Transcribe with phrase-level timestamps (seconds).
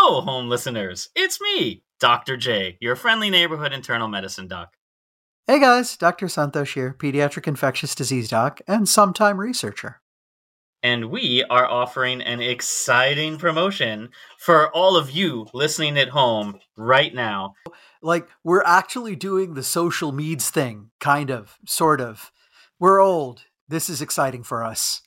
[0.00, 1.08] Hello, home listeners.
[1.16, 2.36] It's me, Dr.
[2.36, 4.76] J, your friendly neighborhood internal medicine doc.
[5.48, 6.26] Hey guys, Dr.
[6.26, 10.00] Santhosh here, pediatric infectious disease doc and sometime researcher.
[10.84, 17.12] And we are offering an exciting promotion for all of you listening at home right
[17.12, 17.54] now.
[18.00, 22.30] Like, we're actually doing the social meds thing, kind of, sort of.
[22.78, 23.46] We're old.
[23.66, 25.02] This is exciting for us.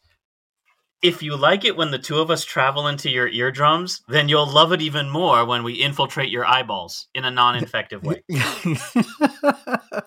[1.01, 4.45] If you like it when the two of us travel into your eardrums, then you'll
[4.45, 8.21] love it even more when we infiltrate your eyeballs in a non infective way.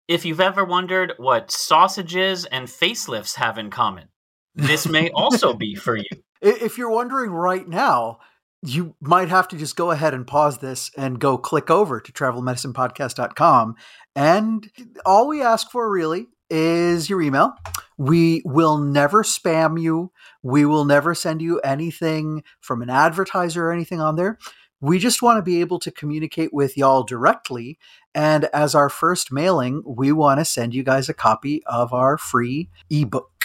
[0.10, 4.10] If you've ever wondered what sausages and facelifts have in common,
[4.56, 6.06] this may also be for you.
[6.42, 8.20] If you're wondering right now,
[8.64, 12.12] you might have to just go ahead and pause this and go click over to
[12.12, 13.76] travelmedicinepodcast.com.
[14.16, 14.70] And
[15.06, 17.54] all we ask for really is your email.
[17.98, 20.12] We will never spam you.
[20.42, 24.38] We will never send you anything from an advertiser or anything on there.
[24.80, 27.80] We just want to be able to communicate with y'all directly.
[28.14, 32.18] And as our first mailing, we want to send you guys a copy of our
[32.18, 33.37] free ebook.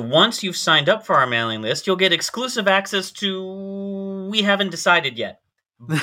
[0.00, 4.28] Once you've signed up for our mailing list, you'll get exclusive access to.
[4.30, 5.40] We haven't decided yet,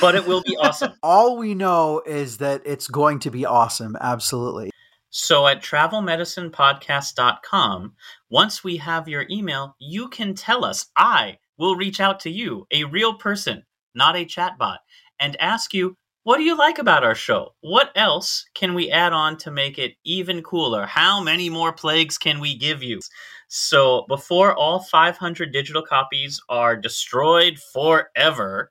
[0.00, 0.92] but it will be awesome.
[1.02, 3.96] All we know is that it's going to be awesome.
[4.00, 4.70] Absolutely.
[5.10, 7.94] So at travelmedicinepodcast.com,
[8.30, 10.86] once we have your email, you can tell us.
[10.96, 14.78] I will reach out to you, a real person, not a chatbot,
[15.18, 15.96] and ask you,
[16.28, 17.54] what do you like about our show?
[17.62, 20.84] What else can we add on to make it even cooler?
[20.84, 23.00] How many more plagues can we give you?
[23.48, 28.70] So before all 500 digital copies are destroyed forever,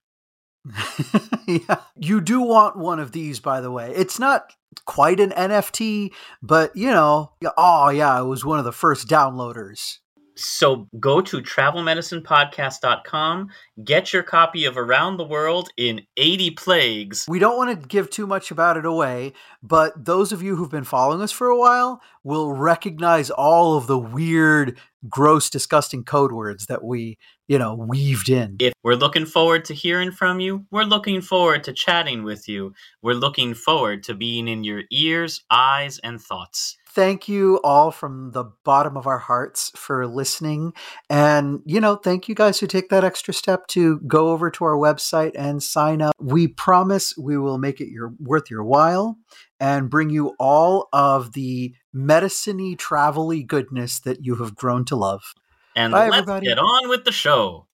[1.48, 1.80] yeah.
[1.96, 3.92] You do want one of these, by the way.
[3.96, 4.54] It's not
[4.86, 6.12] quite an NFT,
[6.44, 9.98] but you know, oh, yeah, it was one of the first downloaders.
[10.38, 13.50] So go to travelmedicinepodcast.com,
[13.84, 17.26] get your copy of Around the World in 80 Plagues.
[17.28, 19.34] We don't want to give too much about it away,
[19.64, 23.88] but those of you who've been following us for a while will recognize all of
[23.88, 24.78] the weird,
[25.10, 28.58] gross, disgusting code words that we, you know, weaved in.
[28.60, 32.74] If we're looking forward to hearing from you, we're looking forward to chatting with you.
[33.02, 36.78] We're looking forward to being in your ears, eyes, and thoughts.
[36.98, 40.74] Thank you all from the bottom of our hearts for listening.
[41.12, 44.66] And, you know, thank you guys who take that extra step to go over to
[44.66, 46.16] our website and sign up.
[46.20, 49.20] We promise we will make it your worth your while
[49.60, 55.36] and bring you all of the medicine-y, travel-y goodness that you have grown to love.
[55.76, 56.48] And Bye, let's everybody.
[56.48, 57.68] get on with the show.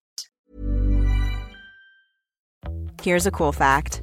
[3.02, 4.02] Here's a cool fact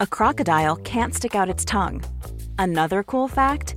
[0.00, 2.02] a crocodile can't stick out its tongue.
[2.58, 3.76] Another cool fact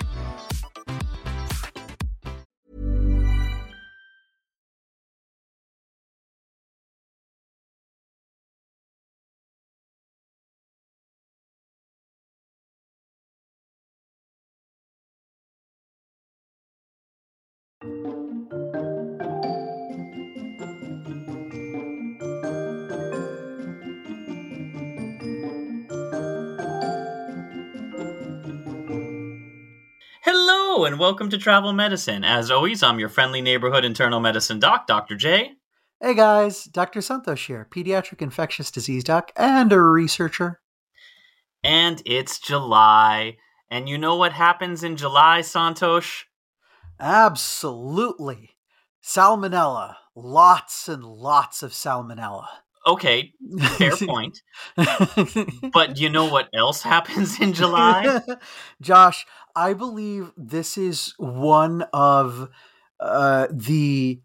[31.01, 32.23] Welcome to Travel Medicine.
[32.23, 35.15] As always, I'm your friendly neighborhood internal medicine doc, Dr.
[35.15, 35.53] J.
[35.99, 36.99] Hey guys, Dr.
[36.99, 40.61] Santhosh here, pediatric infectious disease doc and a researcher.
[41.63, 43.37] And it's July.
[43.71, 46.25] And you know what happens in July, Santhosh?
[46.99, 48.51] Absolutely.
[49.03, 49.95] Salmonella.
[50.15, 52.45] Lots and lots of salmonella.
[52.85, 53.33] Okay,
[53.77, 54.41] fair point.
[54.75, 58.21] But you know what else happens in July?
[58.81, 59.25] Josh,
[59.55, 62.49] I believe this is one of
[62.99, 64.21] uh, the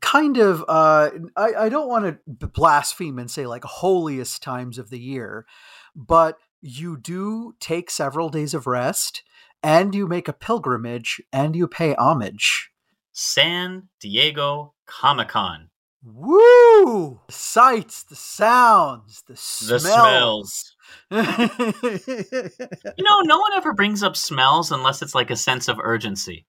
[0.00, 4.90] kind of uh, I, I don't want to blaspheme and say like holiest times of
[4.90, 5.46] the year,
[5.94, 9.22] but you do take several days of rest
[9.62, 12.70] and you make a pilgrimage and you pay homage.
[13.12, 15.70] San Diego Comic Con.
[16.04, 17.20] Woo!
[17.26, 20.67] The sights, the sounds, the The smells.
[21.10, 26.46] You know, no one ever brings up smells unless it's like a sense of urgency.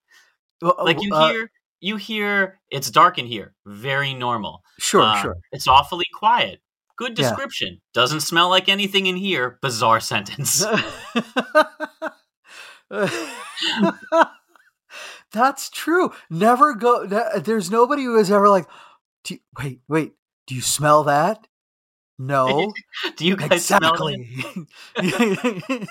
[0.60, 1.50] Like you Uh, hear,
[1.80, 3.54] you hear, it's dark in here.
[3.66, 4.62] Very normal.
[4.78, 5.36] Sure, Uh, sure.
[5.52, 6.60] It's awfully quiet.
[6.96, 7.28] Good Yeah.
[7.30, 7.80] description.
[7.94, 9.58] Doesn't smell like anything in here.
[9.62, 10.62] Bizarre sentence.
[15.32, 16.12] That's true.
[16.28, 17.06] Never go.
[17.06, 18.66] There's nobody who is ever like,
[19.24, 20.12] do you- wait, wait.
[20.46, 21.46] Do you smell that?
[22.22, 22.74] No,
[23.16, 24.20] Do you guys smell it?
[24.94, 25.86] exactly.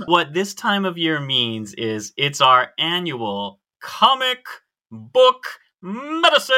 [0.06, 4.46] What this time of year means is it's our annual comic
[4.90, 5.44] book
[5.82, 6.54] medicine.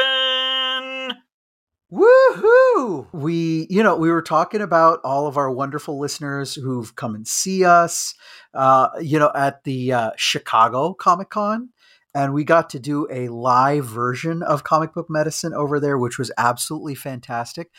[1.91, 3.07] Woohoo!
[3.11, 7.27] We, you know, we were talking about all of our wonderful listeners who've come and
[7.27, 8.15] see us,
[8.53, 11.71] uh, you know, at the uh, Chicago Comic Con.
[12.15, 16.17] And we got to do a live version of comic book medicine over there, which
[16.17, 17.71] was absolutely fantastic.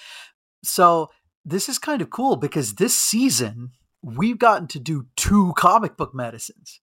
[0.62, 1.10] So,
[1.50, 3.72] this is kind of cool because this season
[4.02, 6.80] we've gotten to do two comic book medicines.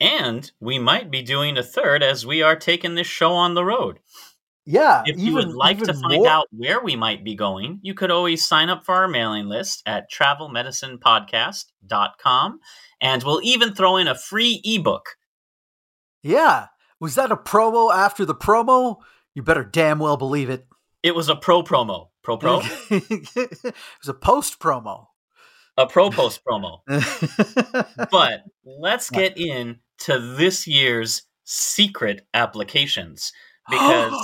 [0.00, 3.64] And we might be doing a third as we are taking this show on the
[3.64, 4.00] road.
[4.66, 5.02] Yeah.
[5.06, 8.10] If you would like to find more- out where we might be going, you could
[8.10, 12.60] always sign up for our mailing list at travelmedicinepodcast.com.
[13.00, 15.16] And we'll even throw in a free ebook.
[16.22, 16.68] Yeah.
[16.98, 18.96] Was that a promo after the promo?
[19.34, 20.66] You better damn well believe it.
[21.02, 22.08] It was a pro promo.
[22.24, 22.60] Pro pro?
[22.90, 25.06] it was a post promo.
[25.76, 26.80] a pro post promo.
[28.10, 33.32] But let's get in to this year's secret applications
[33.70, 34.14] because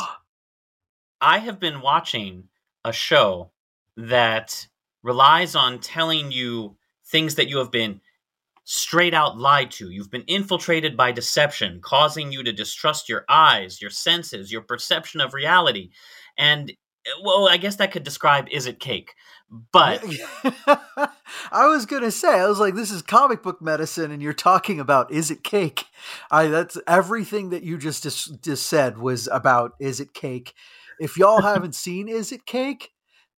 [1.20, 2.44] I have been watching
[2.84, 3.52] a show
[3.96, 4.66] that
[5.02, 6.76] relies on telling you
[7.06, 8.00] things that you have been
[8.64, 9.90] straight out lied to.
[9.90, 15.20] You've been infiltrated by deception, causing you to distrust your eyes, your senses, your perception
[15.20, 15.90] of reality.
[16.38, 16.72] And
[17.22, 19.14] well, I guess that could describe is it cake.
[19.72, 20.04] But
[21.50, 24.78] I was gonna say, I was like, this is comic book medicine, and you're talking
[24.78, 25.86] about is it cake?
[26.30, 30.54] I that's everything that you just just, just said was about is it cake.
[31.00, 32.92] If y'all haven't seen Is It Cake,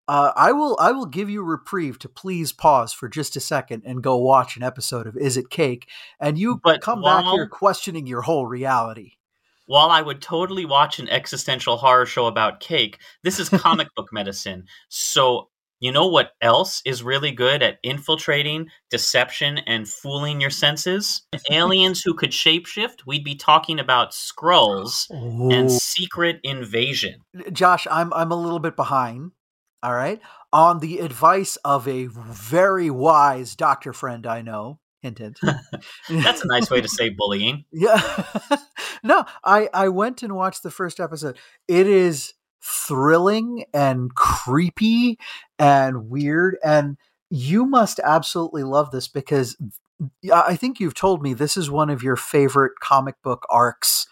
[0.09, 3.83] uh, I will I will give you reprieve to please pause for just a second
[3.87, 5.87] and go watch an episode of Is It Cake,
[6.19, 9.13] and you But come back here questioning your whole reality.
[9.71, 14.13] While I would totally watch an existential horror show about cake, this is comic book
[14.13, 14.65] medicine.
[14.89, 15.49] So,
[15.79, 21.23] you know what else is really good at infiltrating, deception, and fooling your senses?
[21.53, 23.07] Aliens who could shapeshift.
[23.07, 25.69] We'd be talking about Skrulls and oh.
[25.69, 27.21] secret invasion.
[27.53, 29.31] Josh, I'm I'm a little bit behind.
[29.85, 30.21] All right,
[30.53, 34.81] on the advice of a very wise doctor friend I know.
[35.03, 35.41] Hint, hint.
[36.11, 37.65] That's a nice way to say bullying.
[37.73, 38.01] yeah.
[39.03, 41.39] no, I I went and watched the first episode.
[41.69, 45.19] It is thrilling and creepy
[45.59, 46.99] and weird, and
[47.31, 49.57] you must absolutely love this because
[50.33, 54.07] I think you've told me this is one of your favorite comic book arcs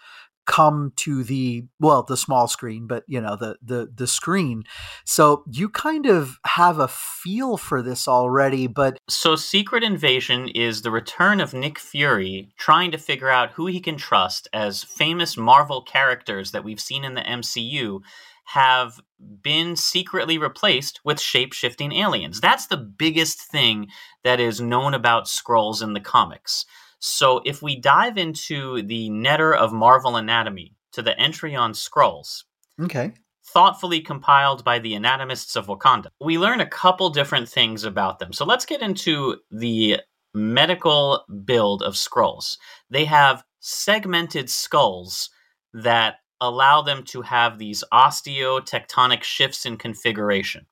[0.49, 4.63] come to the well the small screen but you know the the the screen
[5.05, 10.81] so you kind of have a feel for this already but So, Secret Invasion is
[10.81, 15.37] the return of Nick Fury trying to figure out who he can trust as famous
[15.37, 18.01] Marvel characters that we've seen in the MCU
[18.45, 18.99] have
[19.43, 22.41] been secretly replaced with shape shifting aliens.
[22.41, 23.87] That's the biggest thing
[24.23, 26.65] that is known about Skrulls in the comics.
[26.99, 32.43] So, if we dive into the netter of Marvel anatomy to the entry on Skrulls,
[32.81, 33.13] okay
[33.49, 36.07] thoughtfully compiled by the anatomists of Wakanda.
[36.21, 38.31] We learn a couple different things about them.
[38.33, 40.01] So let's get into the
[40.33, 42.57] medical build of Skrulls.
[42.89, 45.29] They have segmented skulls
[45.73, 50.65] that allow them to have these osteotectonic shifts in configuration.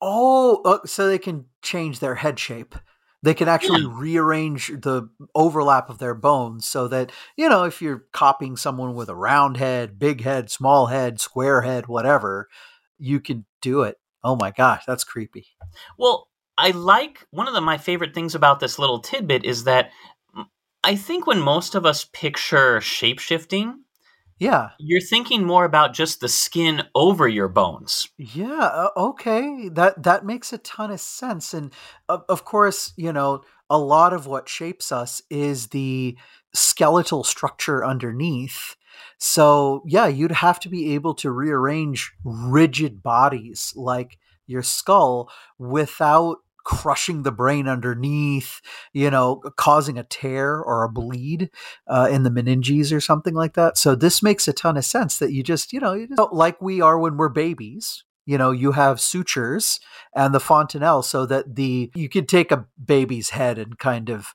[0.00, 2.74] Oh, uh, so they can change their head shape.
[3.26, 3.92] They can actually yeah.
[3.92, 9.08] rearrange the overlap of their bones so that, you know, if you're copying someone with
[9.08, 12.48] a round head, big head, small head, square head, whatever,
[13.00, 13.96] you can do it.
[14.22, 15.48] Oh my gosh, that's creepy.
[15.98, 19.90] Well, I like one of the, my favorite things about this little tidbit is that
[20.84, 23.78] I think when most of us picture shapeshifting,
[24.38, 24.70] yeah.
[24.78, 28.08] You're thinking more about just the skin over your bones.
[28.18, 29.68] Yeah, uh, okay.
[29.70, 31.72] That that makes a ton of sense and
[32.08, 36.16] of, of course, you know, a lot of what shapes us is the
[36.54, 38.76] skeletal structure underneath.
[39.18, 46.38] So, yeah, you'd have to be able to rearrange rigid bodies like your skull without
[46.66, 48.60] crushing the brain underneath,
[48.92, 51.48] you know, causing a tear or a bleed
[51.86, 53.78] uh, in the meninges or something like that.
[53.78, 56.60] So this makes a ton of sense that you just, you know, you just, like
[56.60, 58.02] we are when we're babies.
[58.26, 59.78] You know, you have sutures
[60.12, 64.34] and the fontanelle so that the you could take a baby's head and kind of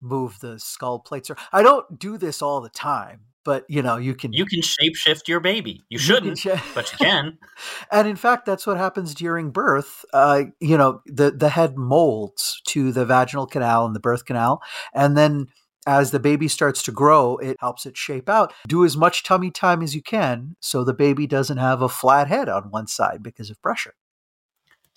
[0.00, 1.28] move the skull plates.
[1.28, 4.60] Or I don't do this all the time, but you know you can you can
[4.60, 5.84] shapeshift your baby.
[5.88, 7.38] You shouldn't you sh- but you can.
[7.90, 12.60] And in fact that's what happens during birth uh, you know the the head molds
[12.66, 14.62] to the vaginal canal and the birth canal
[14.92, 15.46] and then
[15.86, 18.52] as the baby starts to grow it helps it shape out.
[18.68, 22.28] Do as much tummy time as you can so the baby doesn't have a flat
[22.28, 23.94] head on one side because of pressure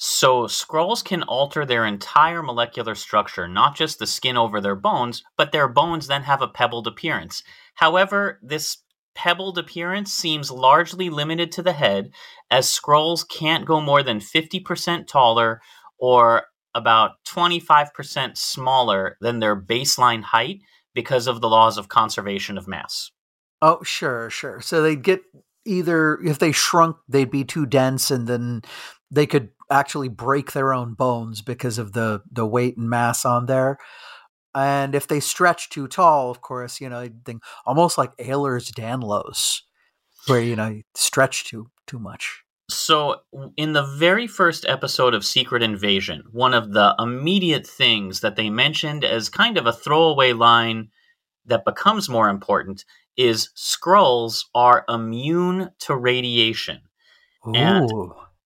[0.01, 5.25] so, Skrulls can alter their entire molecular structure, not just the skin over their bones,
[5.35, 7.43] but their bones then have a pebbled appearance.
[7.75, 8.77] However, this
[9.13, 12.11] pebbled appearance seems largely limited to the head,
[12.49, 15.61] as Skrulls can't go more than 50% taller
[15.97, 20.61] or about 25% smaller than their baseline height
[20.93, 23.11] because of the laws of conservation of mass.
[23.61, 24.61] Oh, sure, sure.
[24.61, 25.23] So they'd get
[25.65, 28.61] either, if they shrunk, they'd be too dense and then
[29.11, 33.45] they could actually break their own bones because of the the weight and mass on
[33.45, 33.77] there.
[34.55, 39.61] And if they stretch too tall, of course, you know, think almost like Ehlers Danlos,
[40.27, 42.43] where you know you stretch too too much.
[42.69, 43.21] So,
[43.57, 48.51] in the very first episode of Secret Invasion, one of the immediate things that they
[48.51, 50.89] mentioned as kind of a throwaway line
[51.45, 52.85] that becomes more important
[53.17, 56.81] is Skrulls are immune to radiation.
[57.47, 57.53] Ooh.
[57.55, 57.89] And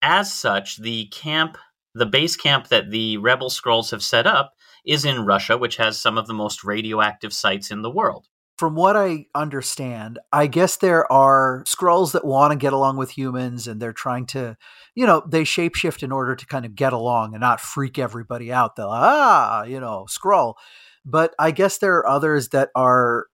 [0.03, 1.57] as such, the camp,
[1.95, 4.53] the base camp that the rebel Skrulls have set up
[4.85, 8.27] is in Russia, which has some of the most radioactive sites in the world.
[8.57, 13.17] From what I understand, I guess there are Skrulls that want to get along with
[13.17, 14.57] humans and they're trying to,
[14.93, 18.51] you know, they shapeshift in order to kind of get along and not freak everybody
[18.51, 18.75] out.
[18.75, 20.57] They'll, ah, you know, scroll.
[21.05, 23.25] But I guess there are others that are,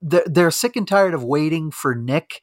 [0.00, 2.40] they're sick and tired of waiting for Nick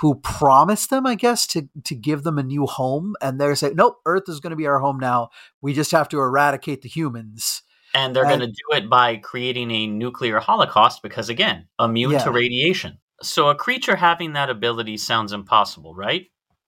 [0.00, 3.76] who promised them, I guess, to to give them a new home, and they're saying,
[3.76, 5.30] "Nope, Earth is going to be our home now.
[5.60, 7.62] We just have to eradicate the humans."
[7.94, 12.24] And they're going to do it by creating a nuclear holocaust because, again, immune yeah.
[12.24, 12.98] to radiation.
[13.22, 16.26] So a creature having that ability sounds impossible, right?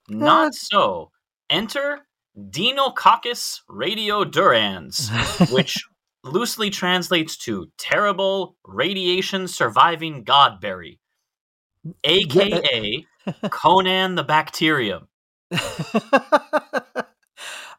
[0.08, 0.16] Yeah.
[0.16, 1.10] Not so.
[1.50, 2.00] Enter
[2.36, 5.84] Deinococcus radiodurans, which
[6.24, 10.98] loosely translates to terrible radiation surviving godberry,
[12.04, 13.09] aka uh,
[13.50, 15.08] Conan the Bacterium.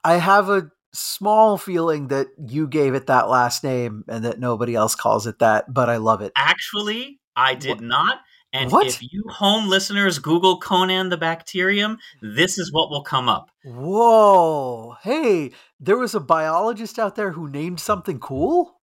[0.04, 4.76] I have a small feeling that you gave it that last name and that nobody
[4.76, 6.32] else calls it that, but I love it.
[6.36, 7.82] Actually, I did what?
[7.82, 8.20] not.
[8.54, 8.86] And what?
[8.86, 13.50] if you home listeners Google Conan the Bacterium, this is what will come up.
[13.64, 14.98] Whoa.
[15.02, 18.82] Hey, there was a biologist out there who named something cool?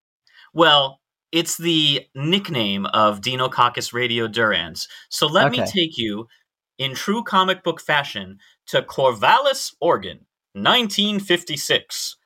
[0.54, 1.00] Well,
[1.32, 4.88] it's the nickname of Deinococcus radiodurans.
[5.10, 5.60] So let okay.
[5.60, 6.28] me take you
[6.78, 12.16] in true comic book fashion to Corvallis, Oregon, 1956.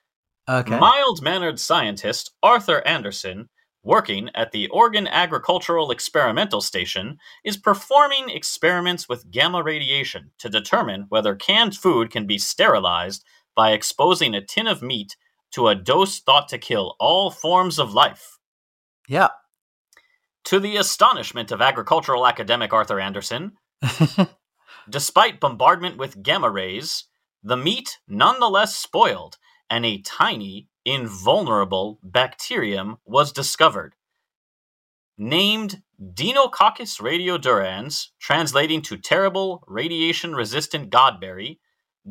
[0.48, 0.78] Okay.
[0.78, 3.48] Mild mannered scientist Arthur Anderson,
[3.82, 11.06] working at the Oregon Agricultural Experimental Station, is performing experiments with gamma radiation to determine
[11.08, 15.16] whether canned food can be sterilized by exposing a tin of meat
[15.52, 18.38] to a dose thought to kill all forms of life.
[19.08, 19.28] Yeah.
[20.44, 23.52] To the astonishment of agricultural academic Arthur Anderson,
[24.88, 27.04] Despite bombardment with gamma rays,
[27.42, 29.38] the meat nonetheless spoiled,
[29.70, 33.94] and a tiny, invulnerable bacterium was discovered.
[35.16, 41.58] Named Deinococcus radiodurans, translating to terrible radiation resistant godberry,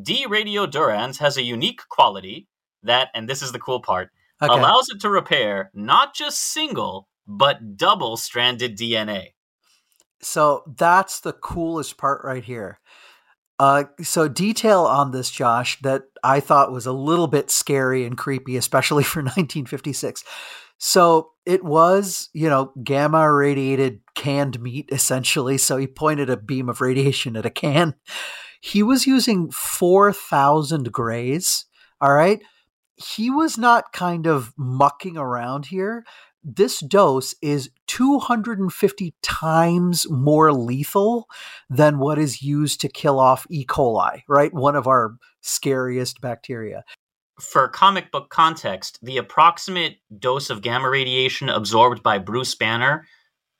[0.00, 0.26] D.
[0.26, 2.48] radiodurans has a unique quality
[2.82, 4.10] that, and this is the cool part,
[4.40, 4.52] okay.
[4.52, 9.34] allows it to repair not just single, but double stranded DNA.
[10.22, 12.78] So that's the coolest part right here.
[13.58, 18.16] Uh, so detail on this, Josh, that I thought was a little bit scary and
[18.16, 20.24] creepy, especially for 1956.
[20.78, 25.58] So it was, you know, gamma radiated canned meat essentially.
[25.58, 27.94] So he pointed a beam of radiation at a can.
[28.60, 31.66] He was using 4,000 grays.
[32.00, 32.40] All right.
[32.96, 36.04] He was not kind of mucking around here.
[36.44, 41.28] This dose is 250 times more lethal
[41.70, 43.64] than what is used to kill off E.
[43.64, 44.52] coli, right?
[44.52, 46.84] One of our scariest bacteria
[47.40, 53.06] for comic book context, the approximate dose of gamma radiation absorbed by Bruce Banner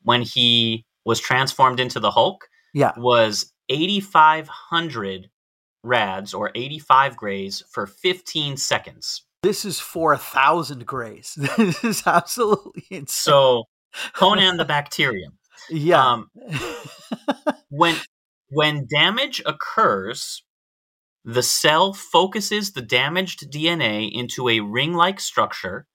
[0.02, 2.92] when he was transformed into the Hulk yeah.
[2.96, 5.30] was 8,500
[5.82, 9.22] rads or 85 grays for 15 seconds.
[9.42, 11.36] This is 4,000 grays.
[11.56, 13.06] This is absolutely insane.
[13.08, 13.64] So,
[14.12, 15.38] Conan the Bacterium.
[15.68, 16.04] Yeah.
[16.04, 16.30] Um,
[17.68, 17.96] when
[18.50, 20.42] when damage occurs,
[21.24, 25.86] the cell focuses the damaged DNA into a ring like structure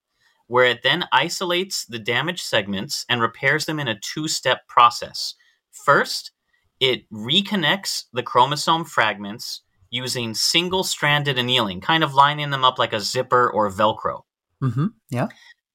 [0.47, 5.35] where it then isolates the damaged segments and repairs them in a two step process.
[5.71, 6.31] First,
[6.79, 12.93] it reconnects the chromosome fragments using single stranded annealing, kind of lining them up like
[12.93, 14.21] a zipper or Velcro.
[14.63, 14.87] Mm-hmm.
[15.09, 15.27] Yeah.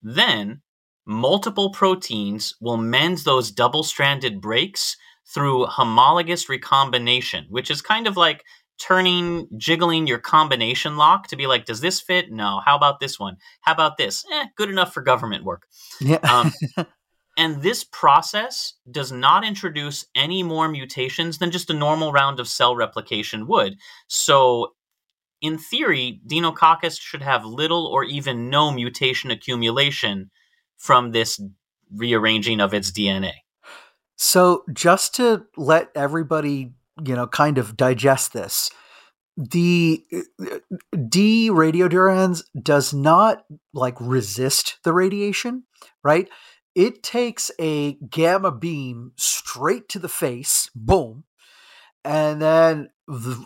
[0.02, 0.62] Then,
[1.06, 8.16] multiple proteins will mend those double stranded breaks through homologous recombination, which is kind of
[8.16, 8.44] like
[8.78, 12.30] turning, jiggling your combination lock to be like, does this fit?
[12.30, 12.60] No.
[12.64, 13.36] How about this one?
[13.60, 14.24] How about this?
[14.32, 15.66] Eh, good enough for government work.
[16.00, 16.18] Yeah.
[16.18, 16.52] Um,
[17.36, 22.48] and this process does not introduce any more mutations than just a normal round of
[22.48, 23.76] cell replication would.
[24.06, 24.74] So,
[25.40, 30.30] in theory, Deinococcus should have little or even no mutation accumulation
[30.76, 31.40] from this
[31.94, 33.32] rearranging of its DNA.
[34.16, 38.70] So, just to let everybody you know, kind of digest this.
[39.36, 40.04] The
[41.08, 45.64] D radiodurans does not like resist the radiation,
[46.04, 46.28] right?
[46.74, 51.24] It takes a gamma beam straight to the face, boom,
[52.04, 52.90] and then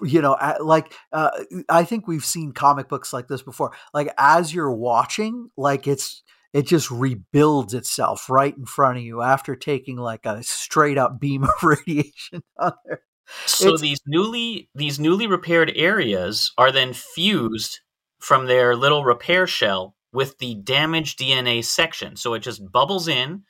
[0.02, 1.30] you know like uh,
[1.68, 6.22] i think we've seen comic books like this before like as you're watching like it's
[6.56, 11.20] it just rebuilds itself right in front of you after taking like a straight up
[11.20, 13.02] beam of radiation on there.
[13.44, 17.80] So it's, these newly these newly repaired areas are then fused
[18.20, 22.16] from their little repair shell with the damaged DNA section.
[22.16, 23.42] So it just bubbles in,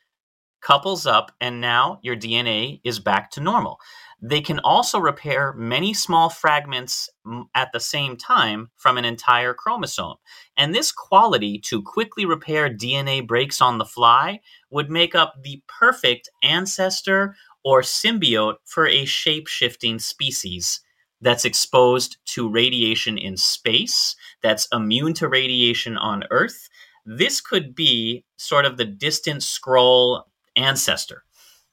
[0.61, 3.79] couples up, and now your DNA is back to normal.
[4.21, 9.53] They can also repair many small fragments mm, at the same time from an entire
[9.53, 10.17] chromosome.
[10.57, 14.41] And this quality to quickly repair DNA breaks on the fly
[14.71, 20.81] would make up the perfect ancestor or symbiote for a shape shifting species
[21.21, 26.69] that's exposed to radiation in space, that's immune to radiation on Earth.
[27.05, 30.25] This could be sort of the distant Skrull
[30.57, 31.25] ancestor.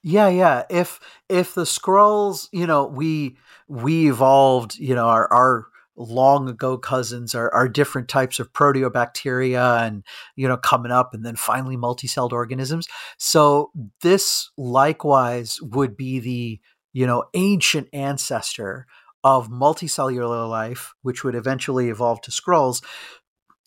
[0.02, 0.64] Yeah, yeah.
[0.68, 3.36] If if the Skrulls, you know, we
[3.68, 9.86] we evolved, you know, our our long ago cousins are, are different types of proteobacteria
[9.86, 10.02] and
[10.34, 13.70] you know coming up and then finally multi-celled organisms so
[14.02, 16.60] this likewise would be the
[16.92, 18.86] you know ancient ancestor
[19.24, 22.84] of multicellular life which would eventually evolve to Skrulls,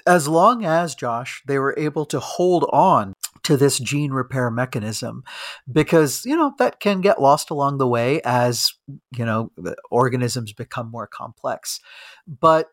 [0.06, 5.24] as long as josh they were able to hold on to this gene repair mechanism.
[5.72, 8.74] Because you know that can get lost along the way as
[9.18, 9.52] you know
[9.90, 11.80] organisms become more complex.
[12.28, 12.68] But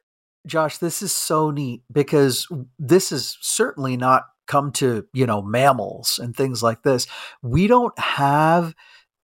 [0.46, 2.46] josh this is so neat because
[2.78, 7.06] this is certainly not come to you know mammals and things like this.
[7.42, 8.74] We don't have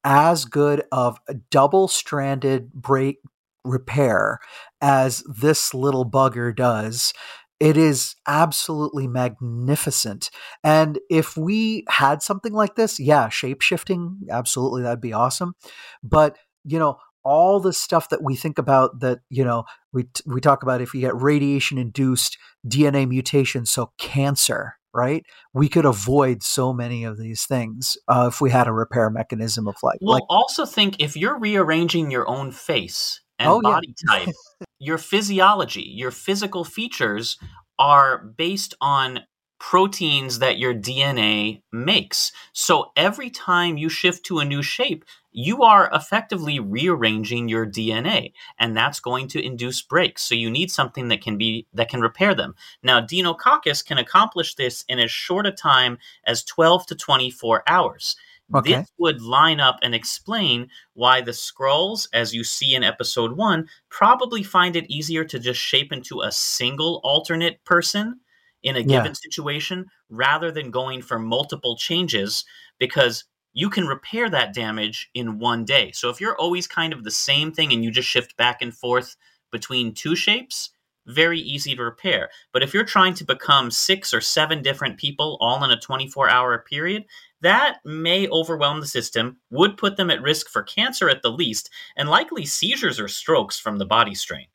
[0.02, 1.18] as good of
[1.50, 3.18] double stranded break
[3.64, 4.38] repair
[4.80, 7.12] as this little bugger does
[7.60, 10.30] it is absolutely magnificent.
[10.64, 15.54] And if we had something like this, yeah, shape shifting, absolutely, that'd be awesome.
[16.02, 20.40] But, you know, all the stuff that we think about that, you know, we, we
[20.40, 25.26] talk about if you get radiation induced DNA mutation, so cancer, right?
[25.52, 29.68] We could avoid so many of these things uh, if we had a repair mechanism
[29.68, 29.98] of like.
[30.00, 34.18] Well, like, also think if you're rearranging your own face Oh, and oh, body yeah.
[34.18, 34.34] type,
[34.78, 37.38] your physiology, your physical features
[37.78, 39.20] are based on
[39.60, 42.32] proteins that your DNA makes.
[42.52, 48.32] So every time you shift to a new shape, you are effectively rearranging your DNA
[48.58, 50.22] and that's going to induce breaks.
[50.22, 52.54] So you need something that can be that can repair them.
[52.82, 58.16] Now Deinococcus can accomplish this in as short a time as 12 to 24 hours.
[58.54, 58.82] Okay.
[58.82, 63.68] This would line up and explain why the Skrulls, as you see in episode one,
[63.90, 68.20] probably find it easier to just shape into a single alternate person
[68.62, 68.88] in a Yeah.
[68.92, 72.44] given situation rather than going for multiple changes
[72.78, 75.90] because you can repair that damage in one day.
[75.92, 78.74] So if you're always kind of the same thing and you just shift back and
[78.76, 79.16] forth
[79.50, 80.70] between two shapes,
[81.06, 82.30] very easy to repair.
[82.52, 86.28] But if you're trying to become six or seven different people all in a 24
[86.28, 87.04] hour period,
[87.42, 91.70] that may overwhelm the system, would put them at risk for cancer at the least,
[91.96, 94.46] and likely seizures or strokes from the body strain.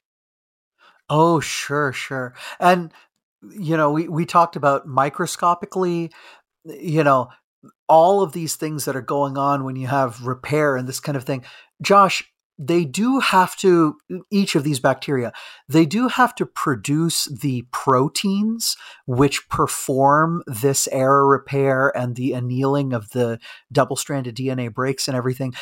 [1.10, 2.34] Oh, sure, sure.
[2.60, 2.92] And
[3.52, 6.12] you know, we we talked about microscopically,
[6.66, 7.30] you know,
[7.88, 11.16] all of these things that are going on when you have repair and this kind
[11.16, 11.44] of thing.
[11.82, 12.24] Josh,
[12.58, 13.98] they do have to
[14.32, 15.34] each of these bacteria,
[15.68, 22.94] they do have to produce the proteins which perform this error repair and the annealing
[22.94, 23.40] of the
[23.72, 25.54] double-stranded DNA breaks and everything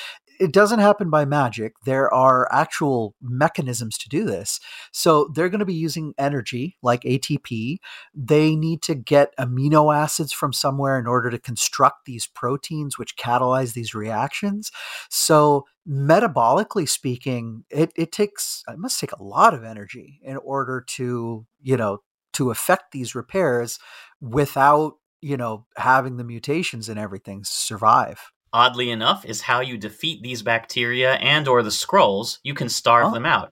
[0.43, 1.73] it doesn't happen by magic.
[1.85, 4.59] There are actual mechanisms to do this.
[4.91, 7.77] So they're going to be using energy like ATP.
[8.13, 13.15] They need to get amino acids from somewhere in order to construct these proteins which
[13.15, 14.69] catalyze these reactions.
[15.09, 20.81] So metabolically speaking, it, it takes it must take a lot of energy in order
[20.81, 21.99] to, you know,
[22.33, 23.79] to affect these repairs
[24.19, 28.33] without, you know, having the mutations and everything survive.
[28.53, 32.37] Oddly enough, is how you defeat these bacteria and or the Skrulls.
[32.43, 33.11] You can starve Oh.
[33.13, 33.51] them out.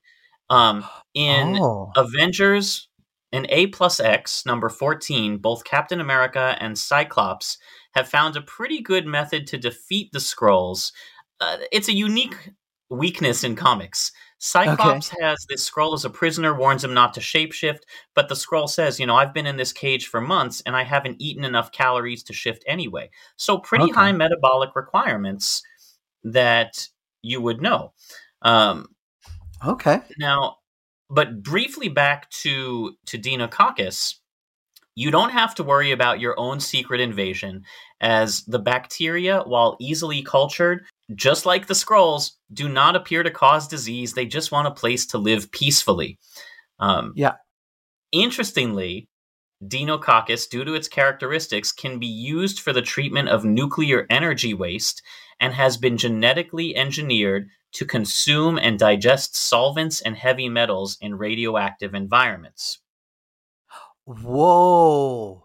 [0.50, 0.86] Um,
[1.16, 1.92] in Oh.
[1.96, 2.88] Avengers
[3.32, 7.58] in A plus X, number 14, both Captain America and Cyclops
[7.96, 10.92] have found a pretty good method to defeat the Skrulls.
[11.40, 12.52] Uh, it's a unique
[12.90, 14.12] weakness in comics.
[14.44, 17.82] Cyclops has this Skrull as a prisoner, warns him not to shapeshift,
[18.16, 20.84] but the Skrull says, you know, I've been in this cage for months and I
[20.84, 23.12] haven't eaten enough calories to shift anyway.
[23.38, 23.94] So, pretty Okay.
[23.94, 25.62] high metabolic requirements
[26.24, 26.88] that
[27.22, 27.94] you would know.
[28.42, 28.88] Um,
[29.66, 30.02] Okay.
[30.18, 30.58] now,
[31.10, 34.16] but briefly back to to Deinococcus,
[34.96, 37.64] you don't have to worry about your own secret invasion,
[38.02, 43.67] as the bacteria, while easily cultured, just like the Skrulls, do not appear to cause
[43.67, 44.13] disease.
[44.13, 46.19] They just want a place to live peacefully.
[46.80, 47.36] Um, Yeah.
[48.12, 49.08] Interestingly,
[49.63, 55.02] Deinococcus, due to its characteristics, can be used for the treatment of nuclear energy waste
[55.39, 61.93] and has been genetically engineered to consume and digest solvents and heavy metals in radioactive
[61.93, 62.80] environments.
[64.06, 65.43] Whoa.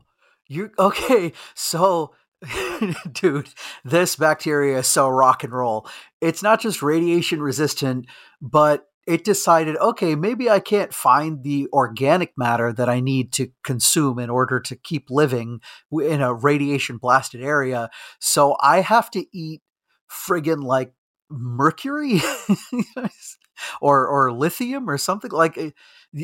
[0.48, 2.14] You okay, so
[3.12, 3.48] dude,
[3.84, 5.88] this bacteria is so rock and roll.
[6.20, 8.06] It's not just radiation resistant,
[8.40, 13.48] but it decided, okay, maybe I can't find the organic matter that I need to
[13.62, 15.60] consume in order to keep living
[15.92, 17.88] in a radiation blasted area.
[18.20, 19.62] So I have to eat
[20.10, 20.92] friggin' like
[21.30, 22.20] mercury
[23.80, 25.70] or or lithium or something like eh,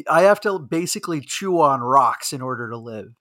[0.08, 3.14] I have to basically chew on rocks in order to live.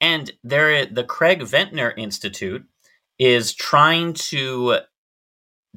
[0.00, 2.64] And there, the Craig Venter Institute
[3.18, 4.78] is trying to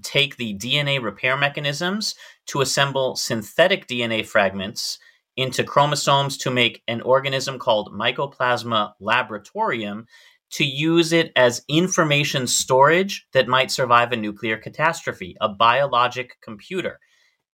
[0.03, 2.15] take the DNA repair mechanisms
[2.47, 4.99] to assemble synthetic DNA fragments
[5.37, 10.05] into chromosomes to make an organism called Mycoplasma laboratorium
[10.51, 16.99] to use it as information storage that might survive a nuclear catastrophe, a biologic computer.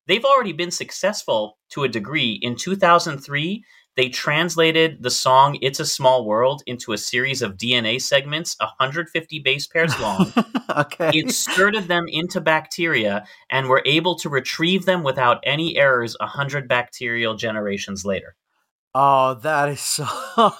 [0.07, 2.39] They've already been successful to a degree.
[2.41, 3.63] In 2003,
[3.95, 9.39] they translated the song It's a Small World into a series of DNA segments, 150
[9.39, 10.33] base pairs long,
[10.69, 11.11] okay.
[11.17, 17.35] inserted them into bacteria, and were able to retrieve them without any errors 100 bacterial
[17.35, 18.35] generations later.
[18.97, 20.07] Oh, that is so.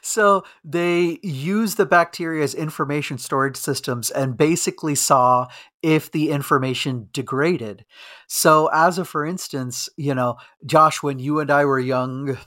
[0.00, 5.46] so they use the bacteria as information storage systems and basically saw
[5.82, 7.84] if the information degraded.
[8.28, 12.38] So, as a for instance, you know, Josh, when you and I were young,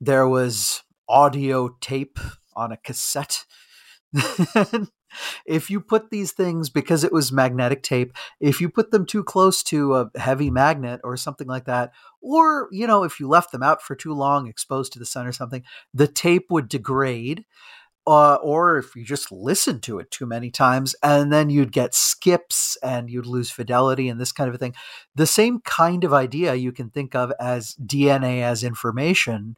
[0.00, 2.18] there was audio tape
[2.54, 3.44] on a cassette.
[5.46, 9.24] if you put these things because it was magnetic tape if you put them too
[9.24, 13.52] close to a heavy magnet or something like that or you know if you left
[13.52, 17.44] them out for too long exposed to the sun or something the tape would degrade
[18.08, 21.92] uh, or if you just listened to it too many times and then you'd get
[21.92, 24.74] skips and you'd lose fidelity and this kind of a thing
[25.14, 29.56] the same kind of idea you can think of as dna as information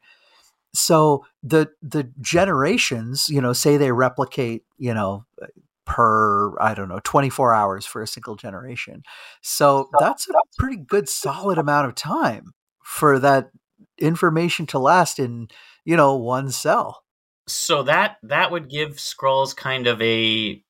[0.74, 5.24] so the the generations you know say they replicate you know
[5.88, 9.02] per i don't know 24 hours for a single generation.
[9.40, 12.52] So that's a pretty good solid amount of time
[12.83, 13.50] for that
[13.98, 15.48] information to last in
[15.85, 17.02] you know one cell.
[17.46, 20.62] So that that would give Skrulls kind of a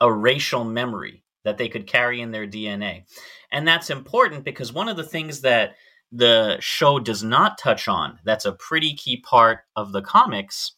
[0.00, 3.04] a racial memory that they could carry in their DNA.
[3.52, 5.76] And that's important because one of the things that
[6.12, 10.72] the show does not touch on, that's a pretty key part of the comics,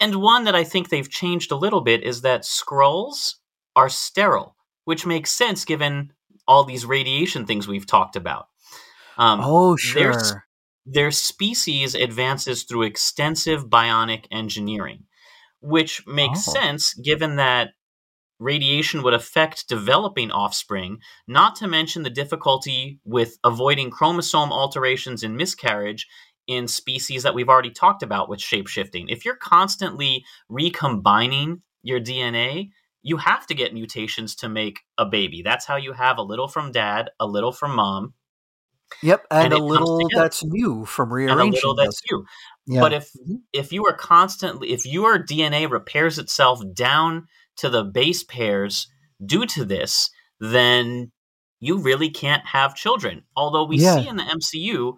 [0.00, 3.36] and one that I think they've changed a little bit, is that Skrulls
[3.76, 6.12] are sterile, which makes sense given
[6.48, 8.48] all these radiation things we've talked about.
[9.16, 10.12] Um, oh, sure.
[10.12, 10.46] Their,
[10.86, 15.04] their species advances through extensive bionic engineering,
[15.60, 16.52] which makes oh.
[16.52, 17.70] sense given that
[18.42, 25.36] radiation would affect developing offspring, not to mention the difficulty with avoiding chromosome alterations and
[25.36, 26.06] miscarriage
[26.46, 29.06] in species that we've already talked about with shapeshifting.
[29.08, 32.70] If you're constantly recombining your DNA,
[33.02, 35.42] you have to get mutations to make a baby.
[35.42, 38.14] That's how you have a little from dad, a little from mom.
[39.02, 41.40] Yep, and, and a little that's new from rearranging.
[41.40, 42.24] And a little that's new.
[42.66, 42.80] Yeah.
[42.80, 43.36] But if mm-hmm.
[43.52, 47.26] if you are constantly if your DNA repairs itself down
[47.56, 48.88] to the base pairs
[49.24, 50.10] due to this,
[50.40, 51.12] then
[51.60, 53.22] you really can't have children.
[53.36, 53.96] Although we yeah.
[53.96, 54.94] see in the MCU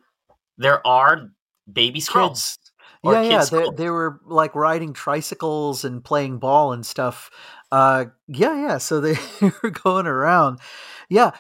[0.57, 1.31] there are
[1.71, 2.59] baby Skrulls.
[3.03, 7.31] Yeah, yeah, they, they, were like riding tricycles and playing ball and stuff.
[7.71, 8.79] Uh, yeah, yeah.
[8.79, 9.17] So they
[9.63, 10.61] were going around.
[11.11, 11.33] Yeah.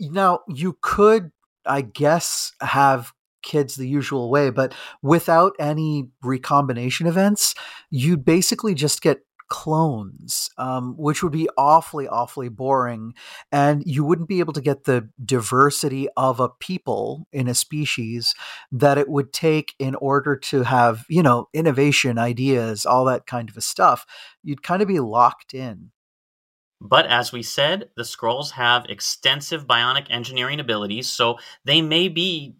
[0.00, 1.30] Now you could,
[1.64, 7.54] I guess, have kids the usual way, but without any recombination events,
[7.90, 9.20] you'd basically just get
[9.52, 13.12] clones, um, which would be awfully, awfully boring.
[13.52, 18.34] And you wouldn't be able to get the diversity of a people in a species
[18.72, 23.50] that it would take in order to have, you know, innovation, ideas, all that kind
[23.50, 24.06] of stuff.
[24.42, 25.90] You'd kind of be locked in.
[26.80, 31.36] But as we said, the Skrulls have extensive bionic engineering abilities, so
[31.66, 32.56] they may be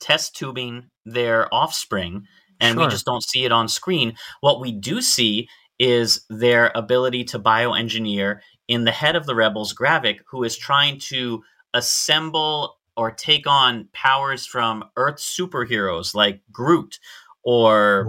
[0.00, 2.24] test tubing their offspring,
[2.58, 2.84] and sure.
[2.84, 4.14] we just don't see it on screen.
[4.40, 9.74] What we do see is their ability to bioengineer in the head of the rebels,
[9.74, 11.42] Gravik, who is trying to
[11.74, 16.98] assemble or take on powers from Earth superheroes like Groot
[17.42, 18.04] or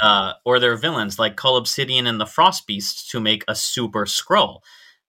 [0.00, 4.04] uh, or their villains like Cull Obsidian and the Frost Beasts to make a super
[4.06, 4.60] Skrull.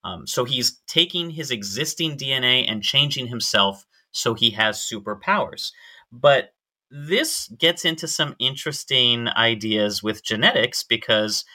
[0.04, 5.72] Um, so he's taking his existing DNA and changing himself so he has superpowers.
[6.12, 6.54] But
[6.90, 11.46] this gets into some interesting ideas with genetics because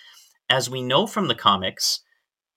[0.52, 2.00] as we know from the comics,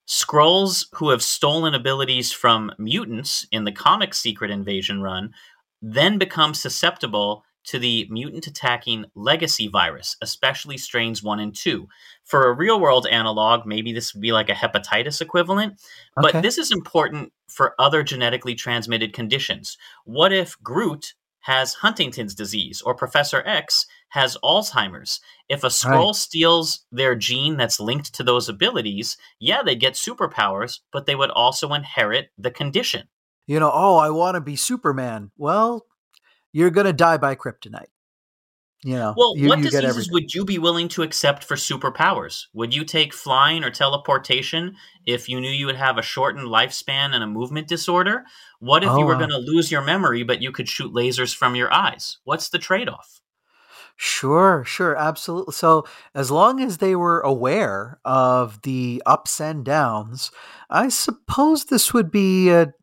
[0.06, 5.32] Skrulls who have stolen abilities from mutants in the comic Secret Invasion run
[5.80, 11.88] then become susceptible to the mutant attacking legacy virus, especially strains 1 and 2.
[12.22, 15.72] For a real world analog, maybe this would be like a hepatitis equivalent,
[16.18, 16.32] okay.
[16.32, 19.78] but this is important for other genetically transmitted conditions.
[20.04, 25.20] What if Groot has Huntington's disease or Professor X has Alzheimer's.
[25.48, 26.14] If a Skrull right.
[26.14, 31.30] steals their gene that's linked to those abilities, yeah, they get superpowers, but they would
[31.30, 33.08] also inherit the condition.
[33.46, 35.30] You know, oh, I want to be Superman.
[35.36, 35.86] Well,
[36.52, 37.86] you're going to die by kryptonite.
[38.84, 42.44] You know, well, you, what you diseases would you be willing to accept for superpowers?
[42.52, 47.14] Would you take flying or teleportation if you knew you would have a shortened lifespan
[47.14, 48.24] and a movement disorder?
[48.60, 49.18] What if oh, you were oh.
[49.18, 52.18] going to lose your memory, but you could shoot lasers from your eyes?
[52.24, 53.20] What's the trade off?
[53.98, 55.52] Sure, sure, absolutely.
[55.52, 60.30] So, as long as they were aware of the ups and downs,
[60.68, 62.74] I suppose this would be an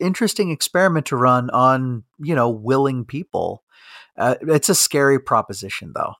[0.00, 3.64] interesting experiment to run on, you know, willing people.
[4.16, 6.14] Uh, it's a scary proposition, though.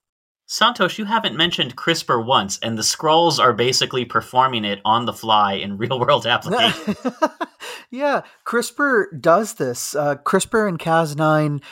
[0.46, 5.12] Santhosh, you haven't mentioned CRISPR once, and the Skrulls are basically performing it on the
[5.14, 6.98] fly in real world applications.
[7.90, 9.94] yeah, CRISPR does this.
[9.94, 11.62] Uh, CRISPR and Cas9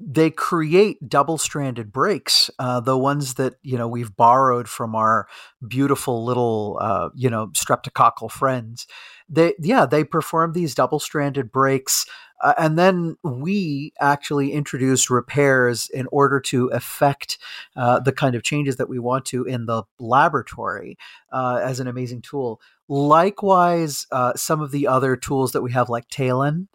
[0.00, 5.26] they create double-stranded breaks, uh, the ones that you know we've borrowed from our
[5.66, 8.86] beautiful little uh, you know streptococcal friends.
[9.28, 12.06] They yeah they perform these double-stranded breaks,
[12.40, 17.38] uh, and then we actually introduce repairs in order to affect
[17.74, 20.96] uh, the kind of changes that we want to in the laboratory
[21.32, 22.60] uh, as an amazing tool.
[22.86, 26.68] Likewise, uh, some of the other tools that we have, like TALEN,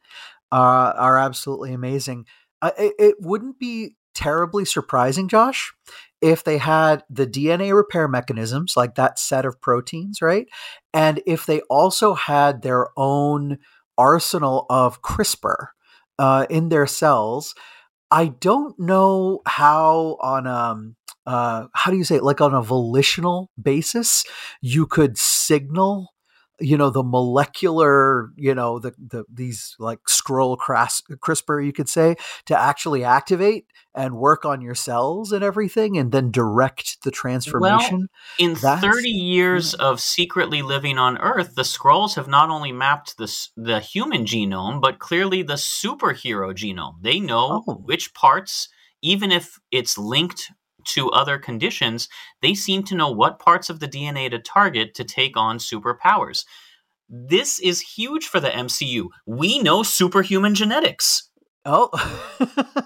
[0.52, 2.28] are absolutely amazing
[2.78, 5.74] it, it wouldn't be terribly surprising, Josh,
[6.22, 10.48] if they had the DNA repair mechanisms, like that set of proteins, right?
[10.94, 13.58] And if they also had their own
[13.98, 15.68] arsenal of CRISPR
[16.20, 17.56] uh, in their cells.
[18.12, 20.96] I don't know how on um
[21.26, 24.26] uh how do you say it like on a volitional basis
[24.62, 26.14] you could signal
[26.60, 31.90] you know the molecular you know the, the these like Skrull cras- crispr you could
[31.90, 37.12] say to actually activate and work on your cells and everything and then direct the
[37.12, 38.08] transformation.
[38.40, 43.18] In That's- 30 years of secretly living on Earth, the Skrulls have not only mapped
[43.18, 46.96] the, the human genome, but clearly the superhero genome.
[47.02, 47.74] They know Oh.
[47.86, 48.68] which parts,
[49.04, 50.52] even if it's linked
[50.86, 52.10] to other conditions,
[52.42, 56.46] they seem to know what parts of the DNA to target to take on superpowers.
[57.10, 59.10] This is huge for the MCU.
[59.26, 61.30] We know superhuman genetics.
[61.66, 61.90] Oh.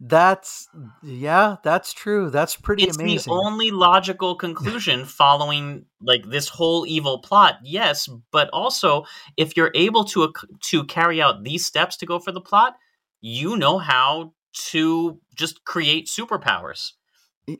[0.00, 0.68] that's
[1.02, 2.30] yeah, that's true.
[2.30, 3.30] That's pretty it's amazing.
[3.30, 9.04] the only logical conclusion following like this whole evil plot yes but also
[9.36, 12.76] if you're able to to carry out these steps to go for the plot
[13.20, 16.92] you know how to just create superpowers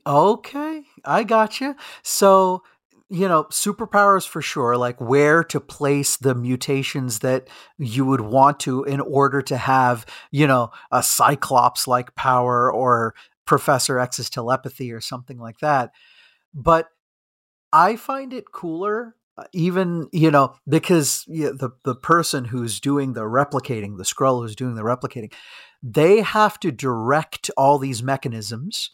[0.07, 1.75] Okay, I got you.
[2.03, 2.63] So,
[3.09, 7.49] you know, superpowers for sure, like where to place the mutations that
[7.79, 13.15] you would want to in order to have, you know, a Cyclops like power or
[13.47, 15.91] Professor X's telepathy or something like that.
[16.55, 16.89] But
[17.73, 19.17] I find it cooler.
[19.39, 24.43] uh, Even you know because yeah, the the person who's doing the replicating, the Skrull
[24.43, 25.33] who's doing the replicating,
[25.83, 28.91] they have to direct all these mechanisms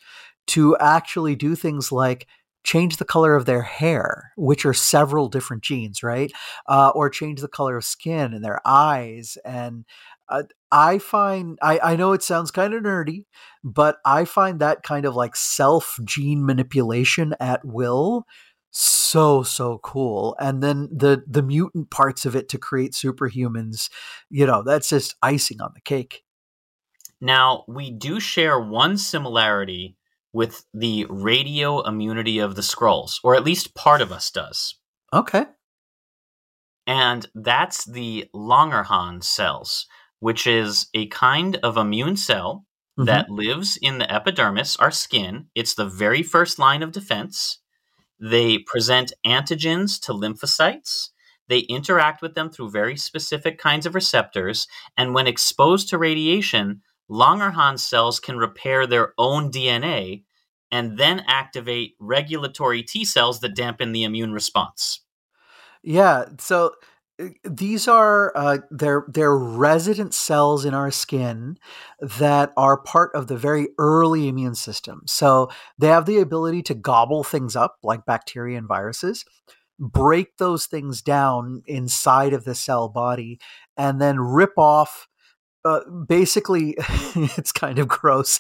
[0.49, 2.27] to actually do things like
[2.67, 6.33] change the color of their hair, which are several different genes, right?
[6.67, 9.39] Uh, or change the color of skin and their eyes.
[9.45, 9.85] And
[10.29, 13.25] uh, I find, I, I know it sounds kind of nerdy,
[13.63, 18.27] but I find that kind of like self gene manipulation at will
[18.79, 23.89] so so cool and then the the mutant parts of it to create superhumans
[24.29, 26.25] you know that's just icing on the cake
[27.19, 29.97] now we do share one similarity
[30.37, 34.77] with the radio immunity of the Skrulls or at least part of us does
[35.13, 35.45] okay
[36.87, 39.87] and that's the Langerhans cells,
[40.21, 42.65] which is a kind of immune cell
[42.99, 43.07] Mhm.
[43.07, 45.49] that lives in the epidermis, our skin.
[45.55, 47.59] It's the very first line of defense.
[48.21, 51.11] They present antigens to lymphocytes.
[51.49, 54.67] They interact with them through very specific kinds of receptors.
[54.97, 60.25] And when exposed to radiation, Langerhans cells can repair their own DNA
[60.77, 65.01] and then activate regulatory T cells that dampen the immune response.
[65.83, 66.75] Yeah, so
[67.19, 71.57] uh, these are uh, they're they're resident cells in our skin
[72.19, 75.01] that are part of the very early immune system.
[75.07, 79.25] So they have the ability to gobble things up like bacteria and viruses,
[79.79, 83.41] break those things down inside of the cell body,
[83.79, 85.09] and then rip off.
[85.67, 88.39] Uh, basically, it's kind of gross.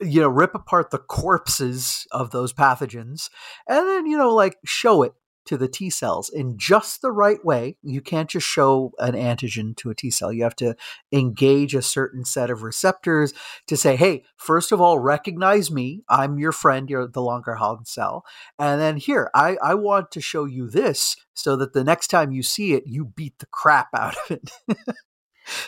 [0.00, 3.30] You know, rip apart the corpses of those pathogens,
[3.68, 5.14] and then you know, like show it
[5.46, 7.76] to the T cells in just the right way.
[7.82, 10.32] You can't just show an antigen to a T cell.
[10.32, 10.76] You have to
[11.12, 13.32] engage a certain set of receptors
[13.68, 16.02] to say, hey, first of all, recognize me.
[16.08, 16.90] I'm your friend.
[16.90, 18.24] You're the Langerhans cell.
[18.58, 22.32] And then here, I, I want to show you this so that the next time
[22.32, 24.50] you see it, you beat the crap out of it.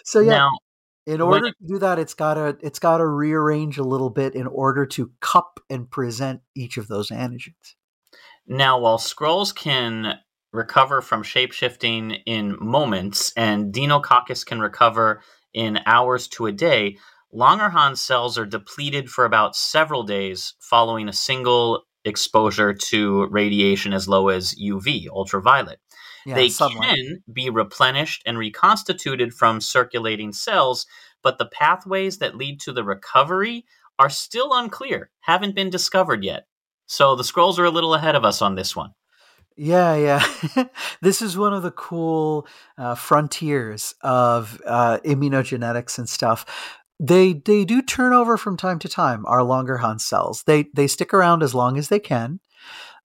[0.05, 0.51] so yeah, Now,
[1.09, 4.47] in order it- to do that, it's gotta it's gotta rearrange a little bit in
[4.47, 7.75] order to cup and present each of those antigens.
[8.47, 10.19] Now, while Skrulls can
[10.53, 16.99] recover from shapeshifting in moments, and Deinococcus can recover in hours to a day,
[17.35, 24.09] Langerhans cells are depleted for about several days following a single exposure to radiation as
[24.09, 25.79] low as UV, ultraviolet.
[26.27, 30.87] Yeah, they can be replenished and reconstituted from circulating cells,
[31.23, 33.65] but the pathways that lead to the recovery
[33.99, 36.47] are still unclear, haven't been discovered yet.
[36.87, 38.95] So the Skrulls are a little ahead of us on this one.
[39.57, 40.65] Yeah, yeah.
[41.03, 42.47] this is one of the cool
[42.79, 46.47] uh, frontiers of uh, immunogenetics and stuff.
[47.01, 49.27] They they do turn over from time to time.
[49.27, 52.41] Our Langerhans cells they they stick around as long as they can,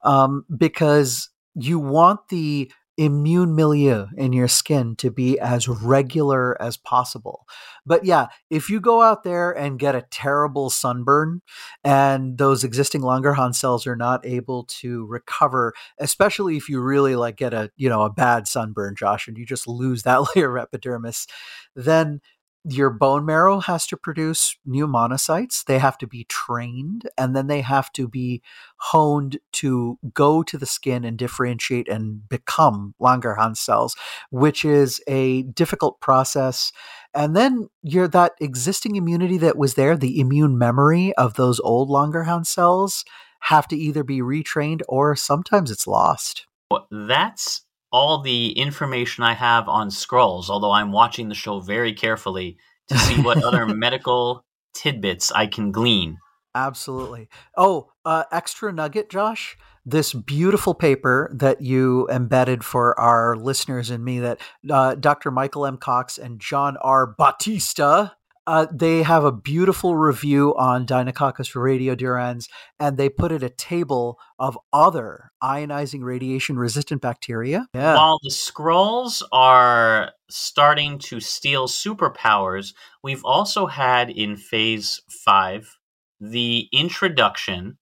[0.04, 6.78] um, because you want the immune milieu in your skin to be as regular as
[6.78, 7.46] possible.
[7.86, 11.42] But yeah, if you go out there and get a terrible sunburn
[11.84, 17.36] and those existing Langerhans cells are not able to recover, especially if you really like
[17.36, 20.64] get a, you know, a bad sunburn, Josh, and you just lose that layer of
[20.64, 21.28] epidermis,
[21.76, 22.22] then
[22.64, 25.66] your bone marrow has to produce new monocytes.
[25.66, 28.42] They have to be trained and then they have to be
[28.78, 33.96] honed to go to the skin and differentiate and become Langerhans cells,
[34.32, 36.72] which is a difficult process.
[37.14, 41.90] And then you're that existing immunity that was there, the immune memory of those old
[41.90, 43.04] Langerhans cells
[43.42, 46.48] have to either be retrained or sometimes it's lost.
[46.72, 47.62] Well, That's
[47.94, 52.98] all the information I have on Skrulls, although I'm watching the show very carefully to
[52.98, 56.18] see what other medical tidbits I can glean.
[56.56, 57.30] Absolutely.
[57.56, 59.56] Oh, uh, extra nugget, Josh.
[59.86, 64.40] This beautiful paper that you embedded for our listeners and me that
[64.70, 65.30] uh, Dr.
[65.30, 65.78] Michael M.
[65.78, 67.06] Cox and John R.
[67.06, 68.14] Battista
[68.46, 74.20] uh, they have a beautiful review on Deinococcus radiodurans, and they put it a table
[74.38, 77.68] of other ionizing radiation resistant bacteria.
[77.74, 77.96] Yeah.
[77.96, 85.78] While the Skrulls are starting to steal superpowers, we've also had in phase five
[86.20, 87.78] the introduction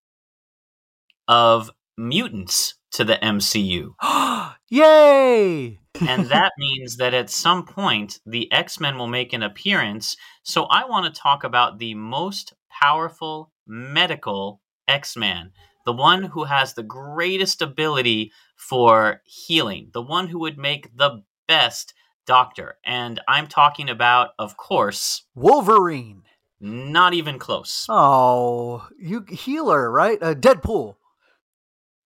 [1.27, 3.93] of mutants to the MCU.
[4.69, 5.80] Yay!
[5.99, 10.17] And that means that at some point the X-Men will make an appearance.
[10.43, 15.51] So I want to talk about the most powerful medical X-Man,
[15.85, 21.23] the one who has the greatest ability for healing, the one who would make the
[21.47, 21.93] best
[22.25, 22.77] doctor.
[22.85, 26.23] And I'm talking about, of course, Wolverine.
[26.63, 27.87] Not even close.
[27.89, 30.21] Oh, you healer, right?
[30.21, 30.95] Uh, Deadpool.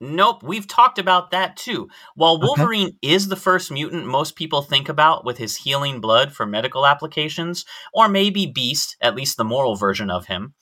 [0.02, 1.88] Nope, we've talked about that too.
[2.16, 2.98] While Wolverine okay.
[3.02, 7.64] is the first mutant most people think about with his healing blood for medical applications,
[7.94, 10.54] or maybe Beast, at least the moral version of him,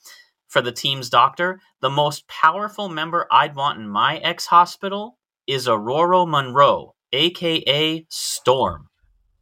[0.46, 5.18] for the team's doctor, the most powerful member I'd want in my ex hospital
[5.48, 8.88] is Ororo Munroe, aka Storm.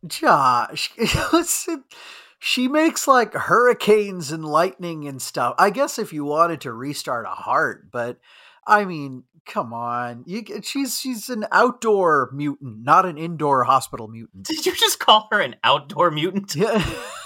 [0.06, 0.90] Josh,
[2.38, 5.54] she makes like hurricanes and lightning and stuff.
[5.58, 8.18] I guess if you wanted to restart a heart, but
[8.66, 10.24] I mean, come on.
[10.26, 14.46] You, she's she's an outdoor mutant, not an indoor hospital mutant.
[14.46, 16.54] Did you just call her an outdoor mutant?
[16.54, 16.84] Yeah.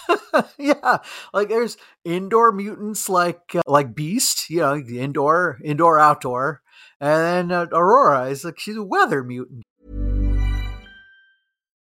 [0.58, 0.98] yeah,
[1.32, 6.62] like there's indoor mutants like uh, like Beast, you know, indoor, indoor, outdoor,
[7.00, 9.64] and then uh, Ororo is like she's a weather mutant.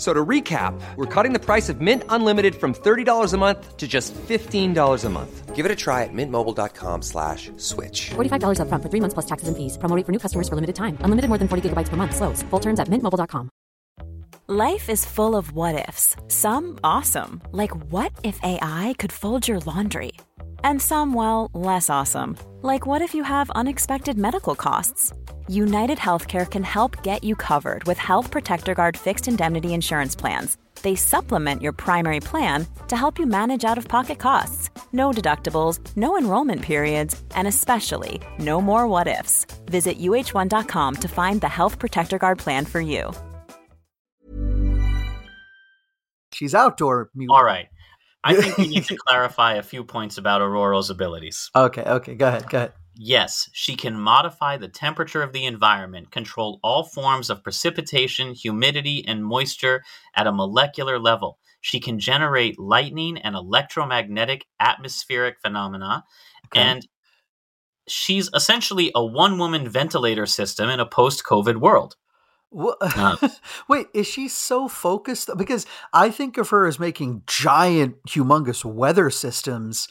[0.00, 3.86] So to recap, we're cutting the price of Mint Unlimited from $30 a month to
[3.86, 5.54] just $15 a month.
[5.54, 8.08] Give it a try at mintmobile.com slash switch.
[8.08, 9.76] $45 up front for three months plus taxes and fees.
[9.76, 10.96] Promoting for new customers for limited time.
[11.00, 12.16] Unlimited more than 40 gigabytes per month.
[12.16, 12.42] Slows.
[12.44, 13.50] Full terms at mintmobile.com.
[14.46, 16.16] Life is full of what-ifs.
[16.28, 17.42] Some awesome.
[17.52, 20.12] Like what if AI could fold your laundry?
[20.64, 22.38] And some, well, less awesome.
[22.62, 25.12] Like what if you have unexpected medical costs?
[25.50, 30.56] United Healthcare can help get you covered with Health Protector Guard fixed indemnity insurance plans.
[30.82, 34.70] They supplement your primary plan to help you manage out of pocket costs.
[34.92, 39.44] No deductibles, no enrollment periods, and especially no more what ifs.
[39.66, 43.12] Visit uh1.com to find the Health Protector Guard plan for you.
[46.32, 47.10] She's outdoor.
[47.12, 47.36] Mutant.
[47.36, 47.66] All right.
[48.22, 51.50] I think we need to clarify a few points about Ororo's abilities.
[51.56, 52.72] Okay, okay, go ahead, go ahead.
[53.02, 59.02] Yes, she can modify the temperature of the environment, control all forms of precipitation, humidity,
[59.08, 59.82] and moisture
[60.14, 61.38] at a molecular level.
[61.62, 66.04] She can generate lightning and electromagnetic atmospheric phenomena.
[66.48, 66.60] Okay.
[66.60, 66.88] And
[67.88, 71.96] she's essentially a one woman ventilator system in a post COVID world.
[72.54, 73.16] Uh,
[73.68, 75.30] Wait, is she so focused?
[75.38, 79.88] Because I think of her as making giant, humongous weather systems.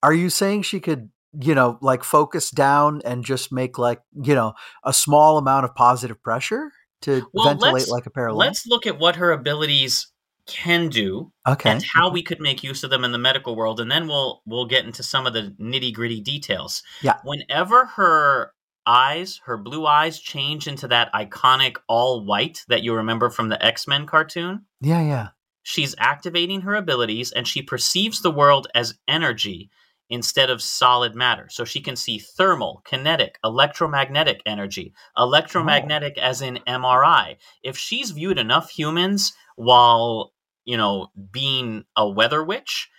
[0.00, 1.10] Are you saying she could
[1.40, 4.54] you know, like focus down and just make like, you know,
[4.84, 6.72] a small amount of positive pressure
[7.02, 8.38] to well, ventilate like a parallel?
[8.38, 10.08] Let's look at what her abilities
[10.46, 11.70] can do okay.
[11.70, 14.42] and how we could make use of them in the medical world and then we'll
[14.44, 16.82] we'll get into some of the nitty-gritty details.
[17.00, 17.18] Yeah.
[17.22, 18.52] Whenever her
[18.84, 23.64] eyes, her blue eyes change into that iconic all white that you remember from the
[23.64, 24.64] X-Men cartoon.
[24.80, 25.28] Yeah, yeah.
[25.62, 29.70] She's activating her abilities and she perceives the world as energy
[30.12, 31.48] instead of solid matter.
[31.50, 36.20] So she can see thermal, kinetic, electromagnetic energy, electromagnetic oh.
[36.20, 37.38] as in MRI.
[37.62, 40.34] If she's viewed enough humans while,
[40.66, 42.90] you know, being a weather witch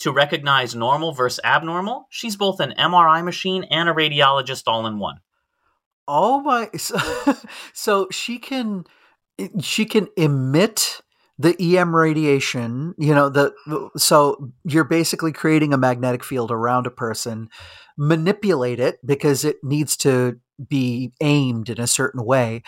[0.00, 4.98] to recognize normal versus abnormal, she's both an MRI machine and a radiologist all in
[4.98, 5.20] one.
[6.06, 6.98] Oh my so,
[7.72, 8.84] so she can
[9.62, 11.00] she can emit
[11.38, 13.52] the EM radiation, you know, the
[13.96, 17.48] so you're basically creating a magnetic field around a person,
[17.96, 22.62] manipulate it because it needs to be aimed in a certain way,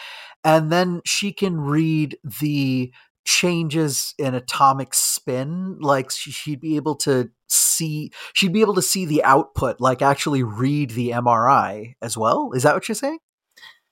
[0.45, 2.93] and then she can read the
[3.25, 9.05] changes in atomic spin like she'd be able to see she'd be able to see
[9.05, 12.53] the output like actually read the mri as well.
[12.55, 13.19] Is that what you're saying?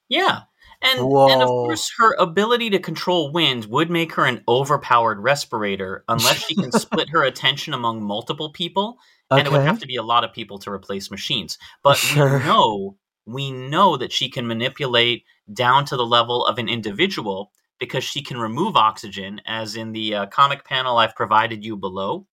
[0.09, 0.43] Yeah
[0.81, 6.05] And and of course her ability to control wind would make her an overpowered respirator
[6.09, 8.99] unless she can split her attention among multiple people
[9.31, 11.59] and it would have to be a lot of people to replace machines.
[11.83, 12.39] But Sure.
[12.39, 17.53] we know we know that she can manipulate down to the level of an individual
[17.79, 22.27] because she can remove oxygen as in the uh, comic panel I've provided you below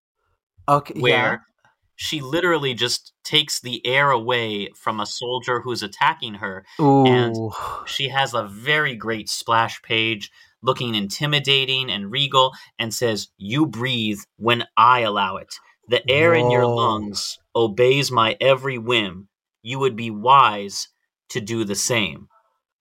[0.67, 0.99] Okay.
[0.99, 1.45] where
[1.95, 6.65] she literally just takes the air away from a soldier who's attacking her.
[6.79, 7.05] Ooh.
[7.05, 7.35] and-
[7.85, 10.31] She has a very great splash page
[10.61, 15.55] looking intimidating and regal and says, You breathe when I allow it.
[15.87, 19.27] The air in your lungs obeys my every whim.
[19.61, 20.87] You would be wise
[21.29, 22.27] to do the same.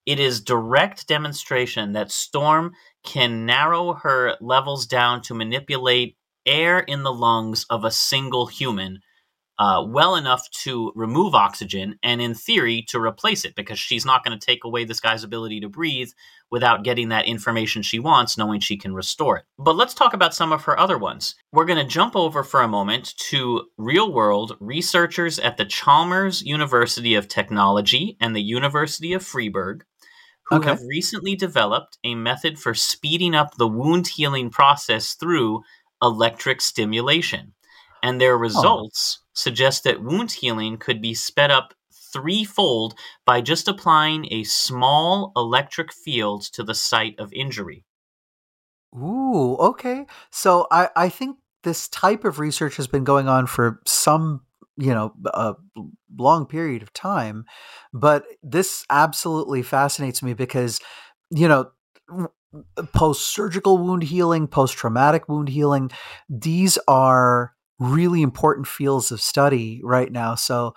[0.07, 2.73] It is direct demonstration that Storm
[3.05, 9.01] can narrow her levels down to manipulate air in the lungs of a single human
[9.59, 14.24] uh, well enough to remove oxygen and, in theory, to replace it because she's not
[14.24, 16.11] going to take away this guy's ability to breathe
[16.50, 19.44] without getting that information she wants, knowing she can restore it.
[19.59, 21.34] But let's talk about some of her other ones.
[21.52, 26.42] We're going to jump over for a moment to real world researchers at the Chalmers
[26.42, 29.84] University of Technology and the University of Freiburg
[30.48, 30.68] who Okay.
[30.70, 35.62] have recently developed a method for speeding up the wound healing process through
[36.02, 37.55] electric stimulation.
[38.05, 41.72] And their results suggest that wound healing could be sped up
[42.12, 42.94] threefold
[43.24, 47.86] by just applying a small electric field to the site of injury.
[48.94, 50.05] Ooh, okay.
[50.30, 54.42] So I, I think this type of research has been going on for some,
[54.76, 55.55] you know, a
[56.14, 57.46] long period of time,
[57.94, 60.78] but this absolutely fascinates me because,
[61.30, 61.70] you know,
[62.92, 65.90] post surgical wound healing, post traumatic wound healing,
[66.28, 70.35] these are really important fields of study right now.
[70.35, 70.75] So,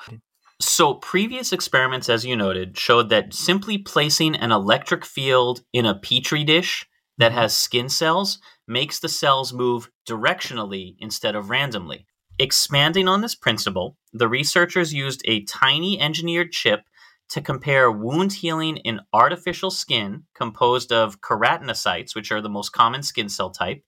[0.59, 5.95] So, previous experiments, as you noted, showed that simply placing an electric field in a
[5.95, 6.87] petri dish
[7.17, 7.39] that mm-hmm.
[7.39, 12.07] has skin cells makes the cells move directionally instead of randomly.
[12.39, 16.81] Expanding on this principle, the researchers used a tiny engineered chip
[17.29, 23.03] to compare wound healing in artificial skin composed of keratinocytes, which are the most common
[23.03, 23.81] skin cell type.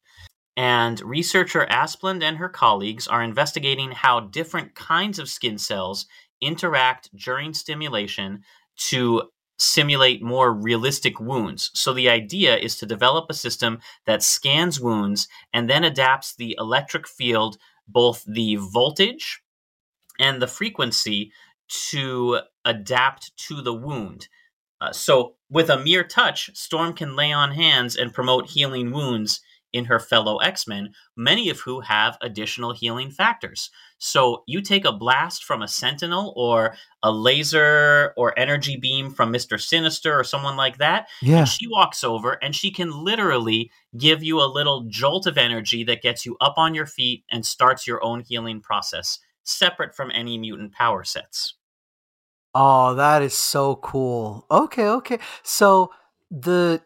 [0.60, 6.06] And researcher Asplund and her colleagues are investigating how different kinds of skin cells
[6.42, 8.44] interact during stimulation
[8.90, 11.72] to simulate more realistic wounds.
[11.74, 16.58] So the idea is to develop a system that scans wounds and then adapts the
[16.60, 17.58] electric field,
[17.88, 19.42] both the voltage
[20.20, 21.32] and the frequency,
[21.92, 24.28] to adapt to the wound.
[24.82, 29.40] Uh, so with a mere touch, Storm can lay on hands and promote healing wounds
[29.74, 33.70] in her fellow X-Men, many of who have additional healing factors.
[33.98, 39.32] So you take a blast from a Sentinel or a laser or energy beam from
[39.32, 39.60] Mr.
[39.60, 41.40] Sinister or someone like that, yeah.
[41.40, 45.84] and she walks over and she can literally give you a little jolt of energy
[45.84, 50.12] that gets you up on your feet and starts your own healing process, separate from
[50.12, 51.56] any mutant power sets.
[52.56, 54.46] Oh, that is so cool.
[54.50, 55.20] Okay, okay.
[55.44, 55.92] So
[56.32, 56.82] the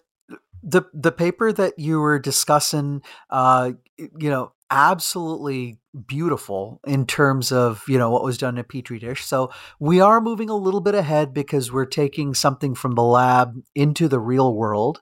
[0.64, 7.84] the the paper that you were discussing uh you know absolutely beautiful in terms of
[7.88, 9.24] you know what was done in a petri dish.
[9.24, 13.62] So we are moving a little bit ahead because we're taking something from the lab
[13.76, 15.02] into the real world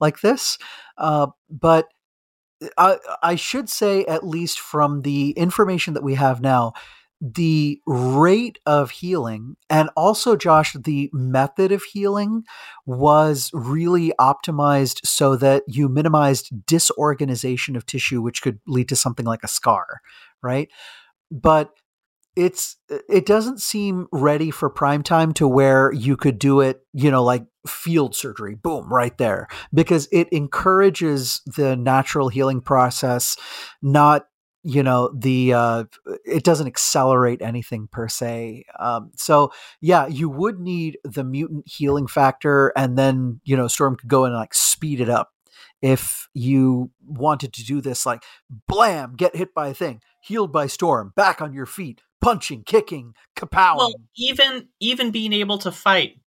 [0.00, 0.56] like this
[0.96, 1.88] uh, but
[2.76, 6.74] I, I should say at least from the information that we have now
[7.20, 12.42] the rate of healing and also josh the method of healing
[12.86, 19.26] was really optimized so that you minimized disorganization of tissue which could lead to something
[19.26, 20.00] like a scar
[20.42, 20.68] right?
[21.30, 21.72] But
[22.36, 22.76] it's
[23.08, 27.24] it doesn't seem ready for prime time to where you could do it you know
[27.24, 33.36] like field surgery boom right there because it encourages the natural healing process
[33.82, 34.26] not
[34.62, 35.84] you know the uh
[36.24, 39.50] it doesn't accelerate anything per se um so
[39.80, 44.24] yeah you would need the mutant healing factor and then you know storm could go
[44.24, 45.32] in and like speed it up
[45.80, 48.22] if you wanted to do this like
[48.68, 53.14] blam get hit by a thing healed by storm back on your feet punching kicking
[53.34, 56.20] kapowing Well, even even being able to fight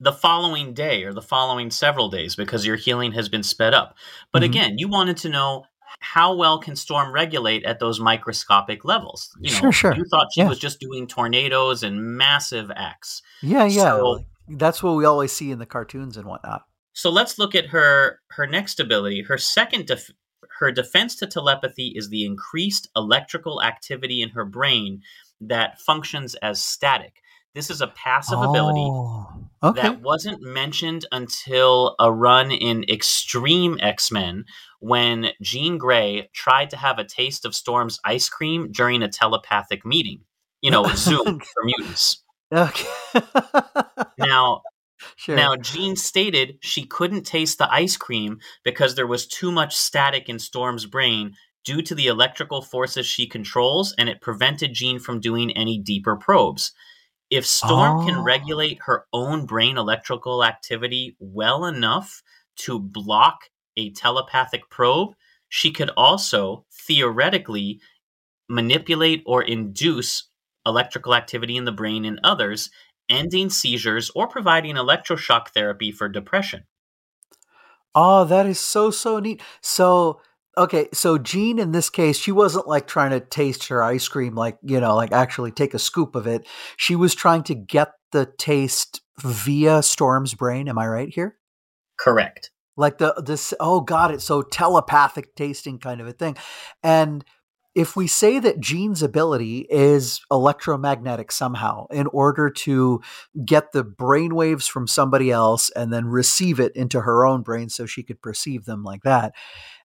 [0.00, 3.96] the following day or the following several days because your healing has been sped up.
[4.32, 4.46] But Mhm.
[4.46, 5.64] again, you wanted to know
[6.00, 9.30] how well can storm regulate at those microscopic levels.
[9.40, 9.94] You know, Sure, sure.
[9.96, 10.48] you thought she Yeah.
[10.48, 13.22] was just doing tornadoes and massive acts.
[13.42, 17.38] yeah yeah so- that's what we always see in the cartoons and whatnot So let's
[17.38, 19.22] look at her her next ability.
[19.22, 20.10] Her second def-
[20.60, 25.00] her defense to telepathy is the increased electrical activity in her brain
[25.40, 27.14] that functions as static.
[27.54, 29.26] This is a passive ability Oh,
[29.62, 29.82] okay.
[29.82, 34.44] that wasn't mentioned until a run in Extreme X Men
[34.80, 39.86] when Jean Grey tried to have a taste of Storm's ice cream during a telepathic
[39.86, 40.20] meeting.
[40.62, 42.22] You know, Zoom for mutants.
[42.52, 42.88] okay.
[44.18, 44.62] Now,
[45.16, 45.36] sure.
[45.36, 50.28] Now, Jean stated she couldn't taste the ice cream because there was too much static
[50.28, 51.34] in Storm's brain
[51.64, 56.16] due to the electrical forces she controls, and it prevented Jean from doing any deeper
[56.16, 56.72] probes.
[57.30, 58.22] If Storm can Oh.
[58.22, 62.22] regulate her own brain electrical activity well enough
[62.60, 65.14] to block a telepathic probe,
[65.48, 67.80] she could also theoretically
[68.48, 70.28] manipulate or induce
[70.66, 72.70] electrical activity in the brain in others,
[73.08, 76.66] ending seizures or providing electroshock therapy for depression.
[77.94, 79.42] Oh, that is so so neat.
[79.60, 80.20] So
[80.56, 84.34] okay, so Jean in this case, she wasn't like trying to taste her ice cream,
[84.34, 86.46] like you know, like actually take a scoop of it.
[86.76, 90.68] She was trying to get the taste via Storm's brain.
[90.68, 91.36] Am I right here?
[91.98, 92.50] Correct.
[92.76, 96.36] Like the this oh god, it's So telepathic tasting kind of a thing.
[96.82, 97.24] And
[97.74, 103.00] if we say that Jean's ability is electromagnetic somehow in order to
[103.44, 107.68] get the brain waves from somebody else and then receive it into her own brain
[107.68, 109.34] so she could perceive them like that.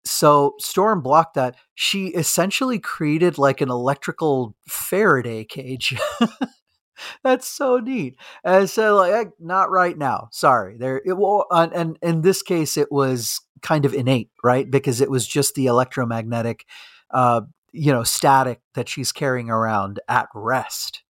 [0.04, 1.56] So Storm blocked that.
[1.74, 5.94] She essentially created like an electrical Faraday cage.
[7.24, 8.16] That's so neat.
[8.44, 10.28] And so like eh, not right now.
[10.32, 10.76] Sorry.
[10.76, 14.70] There it will and, and in this case it was kind of innate, right?
[14.70, 16.66] Because it was just the electromagnetic
[17.10, 17.42] uh
[17.72, 21.02] you know static that she's carrying around at rest.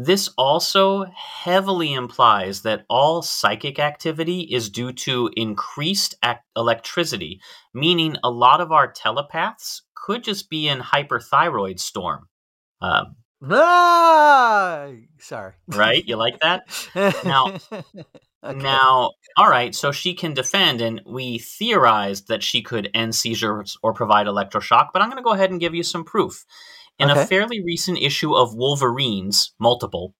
[0.00, 7.40] This also heavily implies that all psychic activity is due to increased ac- electricity,
[7.74, 12.28] meaning a lot of our telepaths could just be in hyperthyroid storm.
[12.80, 13.16] Um,
[13.50, 14.88] Ah,
[15.18, 15.54] sorry.
[15.66, 16.04] right?
[16.06, 16.62] You like that?
[17.24, 17.56] Now-
[18.44, 18.56] Okay.
[18.62, 23.76] Now, all right, so she can defend, and we theorized that she could end seizures
[23.82, 26.44] or provide electroshock, but I'm going to go ahead and give you some proof.
[26.98, 27.22] In Okay.
[27.22, 30.14] a fairly recent issue of Wolverines, multiple,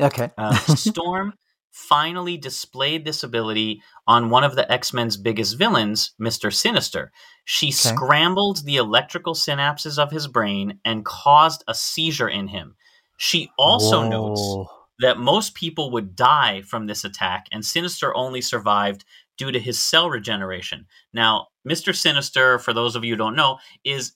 [0.00, 0.30] okay.
[0.38, 1.34] uh, Storm
[1.70, 6.52] finally displayed this ability on one of the X Men's biggest villains, Mr.
[6.52, 7.12] Sinister.
[7.44, 12.76] She scrambled the electrical synapses of his brain and caused a seizure in him.
[13.18, 19.04] She also notes that most people would die from this attack, and Sinister only survived
[19.36, 20.86] due to his cell regeneration.
[21.12, 21.94] Now, Mr.
[21.94, 24.14] Sinister, for those of you who don't know, is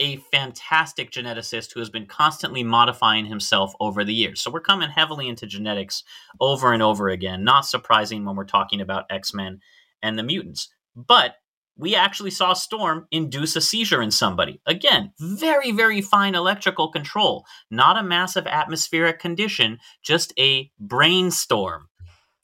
[0.00, 4.40] a fantastic geneticist who has been constantly modifying himself over the years.
[4.40, 6.02] So we're coming heavily into genetics
[6.40, 7.44] over and over again.
[7.44, 9.60] Not surprising when we're talking about X Men
[10.02, 10.70] and the mutants.
[10.96, 11.36] But
[11.76, 14.60] we actually saw Storm induce a seizure in somebody.
[14.66, 21.88] Again, very, very fine electrical control, not a massive atmospheric condition, just a brainstorm.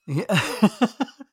[0.06, 0.68] Yeah.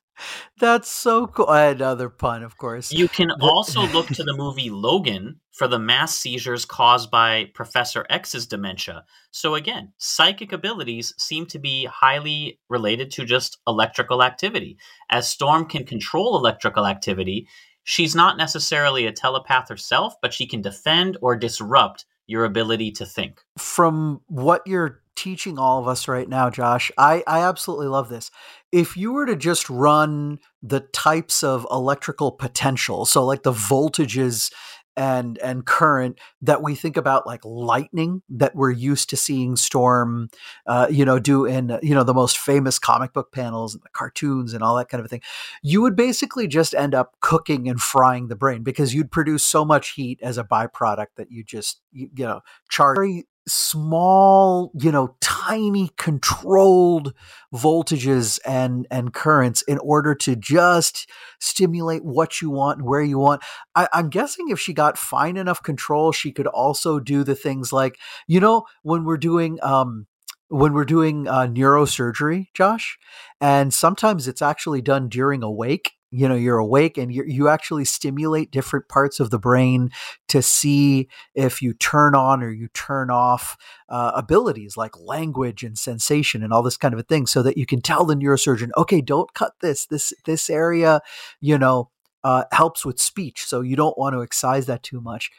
[0.58, 1.48] That's so cool.
[1.48, 2.92] Another pun, of course.
[2.92, 8.06] You can also look to the movie Logan for the mass seizures caused by Professor
[8.10, 9.04] X's dementia.
[9.30, 14.78] So, again, psychic abilities seem to be highly related to just electrical activity.
[15.10, 17.48] As Storm can control electrical activity,
[17.84, 23.06] she's not necessarily a telepath herself, but she can defend or disrupt your ability to
[23.06, 23.40] think.
[23.58, 28.30] From what you're teaching all of us right now, Josh, I, I absolutely love this.
[28.70, 34.52] If you were to just run the types of electrical potential, so like the voltages
[34.96, 40.28] and and current that we think about like lightning that we're used to seeing storm
[40.66, 43.88] uh, you know do in you know the most famous comic book panels and the
[43.88, 45.20] cartoons and all that kind of thing
[45.64, 49.64] you would basically just end up cooking and frying the brain because you'd produce so
[49.64, 55.16] much heat as a byproduct that you just you, you know charge small you know
[55.20, 57.12] tiny controlled
[57.52, 63.18] voltages and and currents in order to just stimulate what you want and where you
[63.18, 63.42] want
[63.74, 67.70] I, i'm guessing if she got fine enough control she could also do the things
[67.70, 70.06] like you know when we're doing um
[70.48, 72.98] when we're doing uh, neurosurgery, Josh,
[73.40, 75.92] and sometimes it's actually done during awake.
[76.16, 79.90] You know, you're awake and you you actually stimulate different parts of the brain
[80.28, 83.56] to see if you turn on or you turn off
[83.88, 87.56] uh, abilities like language and sensation and all this kind of a thing, so that
[87.56, 89.86] you can tell the neurosurgeon, okay, don't cut this.
[89.86, 91.00] This this area,
[91.40, 91.90] you know,
[92.22, 95.30] uh, helps with speech, so you don't want to excise that too much.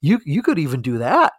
[0.00, 1.32] You you could even do that.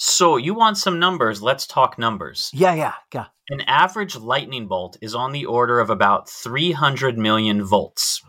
[0.00, 1.42] So, you want some numbers?
[1.42, 2.50] Let's talk numbers.
[2.54, 3.26] Yeah, yeah, yeah.
[3.50, 8.22] An average lightning bolt is on the order of about 300 million volts.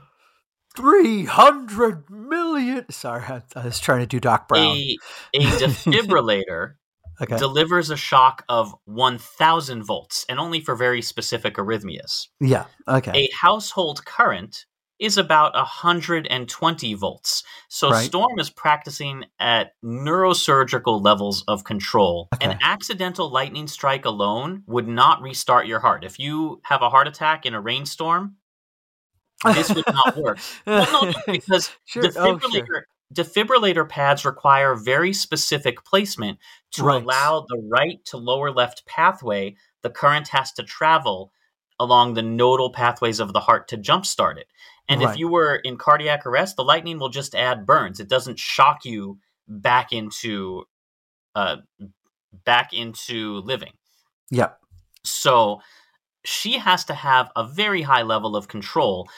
[0.75, 2.85] 300 million.
[2.89, 4.65] Sorry, I, I was trying to do Doc Brown.
[4.65, 4.97] A,
[5.35, 6.73] a defibrillator
[7.21, 7.37] Okay.
[7.37, 12.27] delivers a shock of 1000 volts and only for very specific arrhythmias.
[12.39, 12.65] yeah.
[12.87, 13.11] Okay.
[13.25, 14.65] A household current
[14.99, 17.43] is about 120 volts.
[17.69, 18.05] So Right.
[18.05, 22.27] Storm is practicing at neurosurgical levels of control.
[22.41, 26.03] An accidental lightning strike alone would not restart your heart.
[26.03, 28.35] If you have a heart attack in a rainstorm,
[29.53, 30.39] this would not work.
[30.67, 32.03] Well, no, because Sure.
[32.17, 32.85] Oh, defibrillator, sure.
[33.13, 36.39] defibrillator pads require very specific placement
[36.71, 37.01] to Right.
[37.01, 41.31] allow the right to lower left pathway the current has to travel
[41.79, 44.47] along the nodal pathways of the heart to jumpstart it.
[44.89, 47.99] And if you were in cardiac arrest, the lightning will just add burns.
[47.99, 50.65] It doesn't shock you back into
[51.35, 51.57] uh
[52.45, 53.73] back into living.
[54.29, 54.49] Yeah.
[55.03, 55.61] So
[56.25, 59.09] she has to have a very high level of control.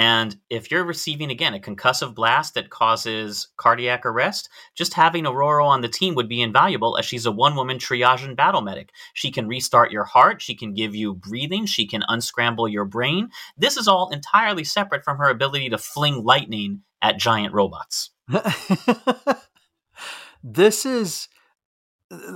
[0.00, 5.66] And if you're receiving, again, a concussive blast that causes cardiac arrest, just having Ororo
[5.66, 8.92] on the team would be invaluable as she's a one woman triage and battle medic.
[9.12, 13.28] She can restart your heart, she can give you breathing, she can unscramble your brain.
[13.58, 18.08] This is all entirely separate from her ability to fling lightning at giant robots.
[20.42, 21.28] this is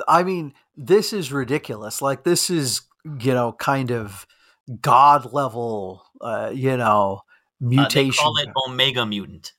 [0.06, 2.82] i mean this is ridiculous like this is
[3.20, 4.26] you know kind of
[4.80, 7.22] god level uh you know
[7.64, 9.52] Uh, they mutation call it Omega Mutant.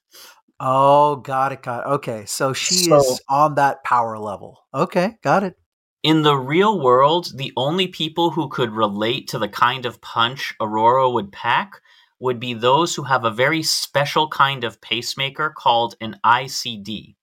[0.59, 1.89] oh got it got it.
[1.89, 4.65] Okay so she So- is on that power level.
[4.73, 5.55] Okay got it.
[6.03, 10.53] In the real world, the only people who could relate to the kind of punch
[10.61, 11.81] Ororo would pack
[12.19, 17.15] would be those who have a very special kind of pacemaker called an ICD,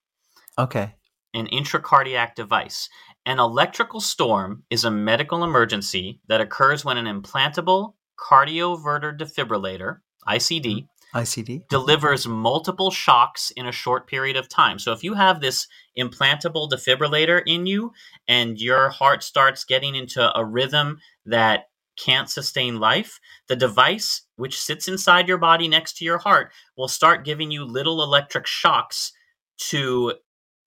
[0.58, 0.94] okay.
[1.32, 2.88] An intracardiac device.
[3.24, 10.86] An electrical storm is a medical emergency that occurs when an implantable cardioverter defibrillator, ICD,
[11.14, 11.18] mm-hmm.
[11.18, 14.78] icd delivers multiple shocks in a short period of time.
[14.78, 15.66] So if you have this
[15.98, 17.92] implantable defibrillator in you
[18.28, 24.60] and your heart starts getting into a rhythm that can't sustain life, the device which
[24.60, 29.12] sits inside your body next to your heart will start giving you little electric shocks
[29.58, 30.14] to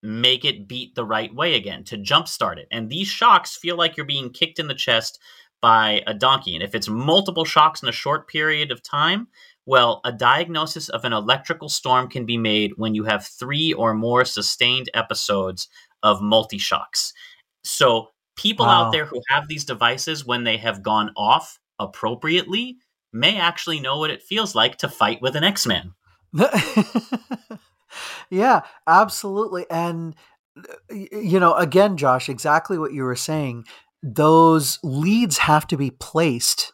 [0.03, 2.67] make it beat the right way again, to jumpstart it.
[2.71, 5.19] And these shocks feel like you're being kicked in the chest
[5.61, 6.53] by a donkey.
[6.55, 9.27] And if it's multiple shocks in a short period of time,
[9.65, 13.93] well, a diagnosis of an electrical storm can be made when you have three or
[13.93, 15.67] more sustained episodes
[16.03, 17.13] of multi shocks.
[17.63, 18.85] So, people Wow.
[18.85, 22.77] out there who have these devices when they have gone off appropriately
[23.13, 25.93] may actually know what it feels like to fight with an X Man.
[28.29, 29.65] yeah, absolutely.
[29.69, 30.15] And,
[30.57, 33.65] uh, you know, again, Josh, exactly what you were saying.
[34.07, 36.71] Those leads have to be placed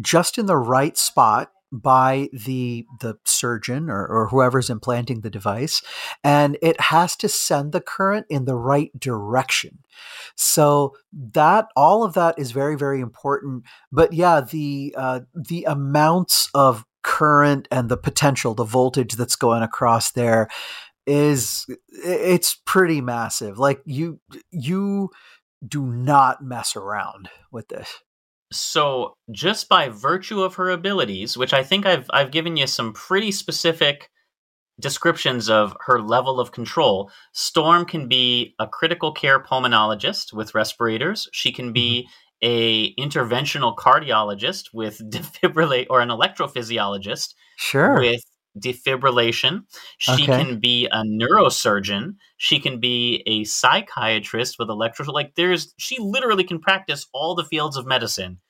[0.00, 5.82] just in the right spot by the the surgeon or, or whoever's implanting the device
[6.24, 9.80] and it has to send the current in the right direction.
[10.34, 16.48] So that all of that is very very important but yeah the uh, the amounts
[16.54, 20.48] of current and the potential the voltage that's going across there
[21.08, 23.58] is it's pretty massive.
[23.58, 24.20] Like you
[24.50, 25.10] you
[25.66, 27.98] do not mess around with this.
[28.50, 32.94] So, just by virtue of her abilities, which I think I've I've given you some
[32.94, 34.10] pretty specific
[34.80, 41.28] descriptions of her level of control, Storm can be a critical care pulmonologist with respirators.
[41.32, 42.08] She can be
[42.42, 42.48] mm-hmm.
[42.48, 48.00] a interventional cardiologist with defibrillate or an electrophysiologist sure.
[48.00, 48.22] with
[48.60, 49.64] defibrillation.
[49.98, 50.44] She Okay.
[50.44, 52.16] can be a neurosurgeon.
[52.36, 55.06] She can be a psychiatrist with electro.
[55.06, 58.40] Like there's, she literally can practice all the fields of medicine,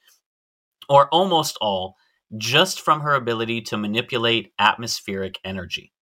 [0.89, 1.97] or almost all,
[2.37, 5.93] just from her ability to manipulate atmospheric energy.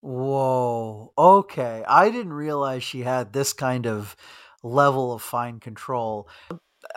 [0.00, 1.12] Whoa.
[1.18, 1.84] Okay.
[1.88, 4.14] I didn't realize she had this kind of
[4.62, 6.28] level of fine control.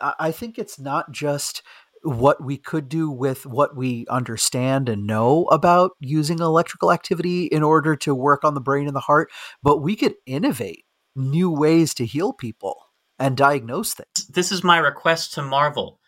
[0.02, 1.64] I think it's not just
[2.04, 7.64] what we could do with what we understand and know about using electrical activity in
[7.64, 9.32] order to work on the brain and the heart,
[9.62, 10.86] but we could innovate
[11.16, 14.28] new ways to heal people and diagnose things.
[14.28, 16.00] This is my request to Marvel.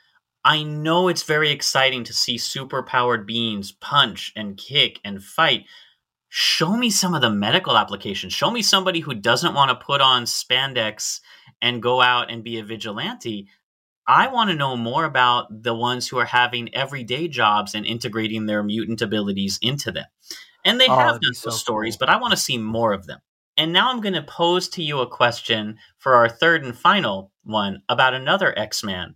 [0.44, 5.66] I know it's very exciting to see superpowered beings punch and kick and fight.
[6.30, 8.34] Show me some of the medical applications.
[8.34, 11.20] Show me somebody who doesn't want to put on spandex
[11.62, 13.50] and go out and be a vigilante.
[14.12, 18.46] I want to know more about the ones who are having everyday jobs and integrating
[18.46, 20.06] their mutant abilities into them.
[20.66, 21.98] And they Oh, have done so those stories, cool.
[21.98, 23.22] but I want to see more of them.
[23.56, 27.32] And now I'm going to pose to you a question for our third and final
[27.44, 29.16] one about another X Man.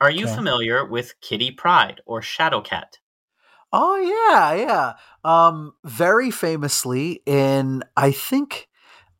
[0.00, 0.28] Are you Okay.
[0.28, 2.98] familiar with Kitty Pryde or Shadowcat?
[3.72, 4.92] Oh yeah, yeah.
[5.24, 8.68] Um very famously in I think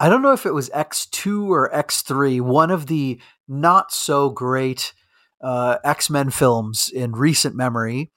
[0.01, 4.93] I don't know if it was X2 or X3, one of the not so great
[5.43, 8.11] uh, X Men films in recent memory.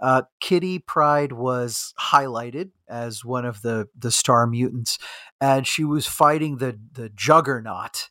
[0.00, 4.98] Uh, Kitty Pryde was highlighted as one of the the star mutants,
[5.40, 8.10] and she was fighting the the Juggernaut.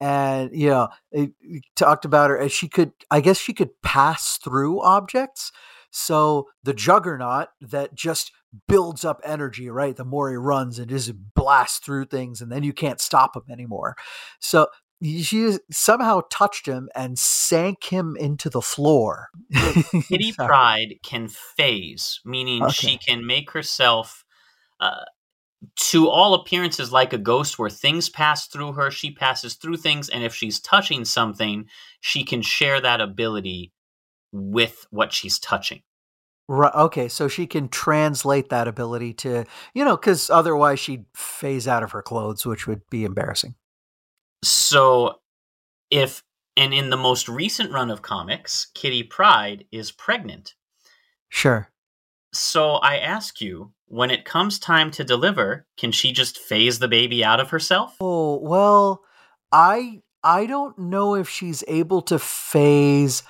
[0.00, 2.92] And you know, it, it talked about her as she could.
[3.10, 5.52] I guess she could pass through objects.
[5.90, 8.32] So the Juggernaut that just
[8.68, 9.96] builds up energy, right?
[9.96, 13.44] The more he runs and just blasts through things, and then you can't stop him
[13.50, 13.96] anymore.
[14.40, 14.68] So
[15.02, 19.28] she somehow touched him and sank him into the floor.
[20.08, 22.72] Kitty Pryde can phase, meaning okay.
[22.72, 24.24] she can make herself,
[24.80, 25.04] uh,
[25.76, 28.90] to all appearances, like a ghost, where things pass through her.
[28.90, 31.66] She passes through things, and if she's touching something,
[32.00, 33.72] she can share that ability
[34.32, 35.82] with what she's touching.
[36.46, 36.74] Right.
[36.74, 37.08] Okay.
[37.08, 41.92] So she can translate that ability to, you know, because otherwise she'd phase out of
[41.92, 43.54] her clothes, which would be embarrassing.
[44.46, 45.20] So
[45.90, 46.22] if,
[46.56, 50.54] and in the most recent run of comics, Kitty Pryde is pregnant.
[51.28, 51.68] Sure.
[52.32, 56.88] So I ask you, when it comes time to deliver, can she just phase the
[56.88, 57.96] baby out of herself?
[58.00, 59.02] Oh, well,
[59.52, 63.22] I I don't know if she's able to phase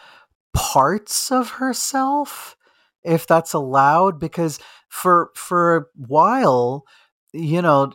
[0.54, 2.56] parts of herself
[3.02, 4.58] if that's allowed because
[4.88, 6.84] for for a while
[7.32, 7.92] you know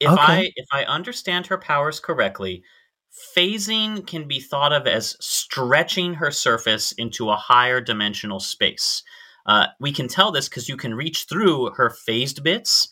[0.00, 0.20] if okay.
[0.20, 2.62] i if i understand her powers correctly
[3.36, 9.02] phasing can be thought of as stretching her surface into a higher dimensional space
[9.46, 12.88] uh, we can tell this because you can reach through her phased bits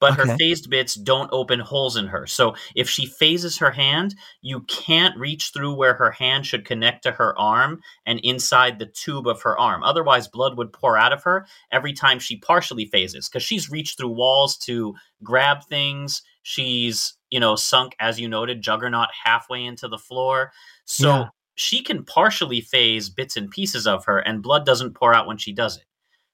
[0.00, 0.28] but okay.
[0.28, 2.26] her phased bits don't open holes in her.
[2.26, 7.02] So if she phases her hand, you can't reach through where her hand should connect
[7.02, 9.82] to her arm and inside the tube of her arm.
[9.82, 13.98] Otherwise, blood would pour out of her every time she partially phases because she's reached
[13.98, 16.22] through walls to grab things.
[16.48, 20.50] She's, you know, sunk, as you noted, Juggernaut halfway into the floor.
[20.86, 21.24] So yeah.
[21.56, 25.36] she can partially phase bits and pieces of her, and blood doesn't pour out when
[25.36, 25.84] she does it.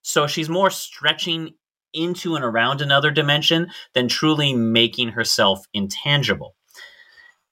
[0.02, 1.54] So she's more stretching
[1.94, 6.54] into and around another dimension than truly making herself intangible.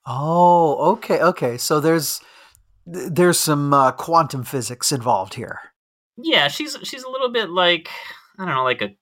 [0.07, 1.59] Oh, okay, okay.
[1.59, 2.21] So there's
[2.87, 5.59] there's some uh, quantum physics involved here.
[6.17, 7.89] Yeah, she's she's a little bit like
[8.39, 8.97] I don't know, like a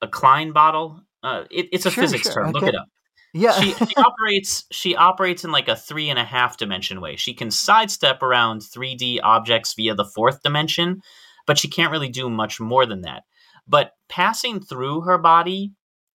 [0.00, 1.00] a Klein bottle.
[1.24, 2.34] Uh, it, it's a sure, physics sure.
[2.34, 2.48] term.
[2.50, 2.52] Okay.
[2.52, 2.86] Look it up.
[3.32, 4.64] Yeah, she, she operates.
[4.70, 7.16] She operates in like a three and a half dimension way.
[7.16, 11.00] She can sidestep around 3D objects via the fourth dimension,
[11.46, 13.24] but she can't really do much more than that.
[13.66, 15.72] But passing through her body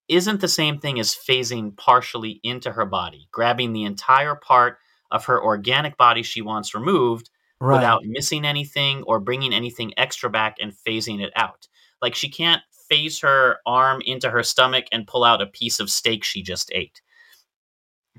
[0.08, 4.78] isn't the same thing as phasing partially into her body, grabbing the entire part
[5.10, 7.30] of her organic body she wants removed
[7.60, 7.76] right.
[7.76, 11.68] without missing anything or bringing anything extra back and phasing it out.
[12.00, 15.88] Like she can't phase her arm into her stomach and pull out a piece of
[15.88, 17.00] steak she just ate.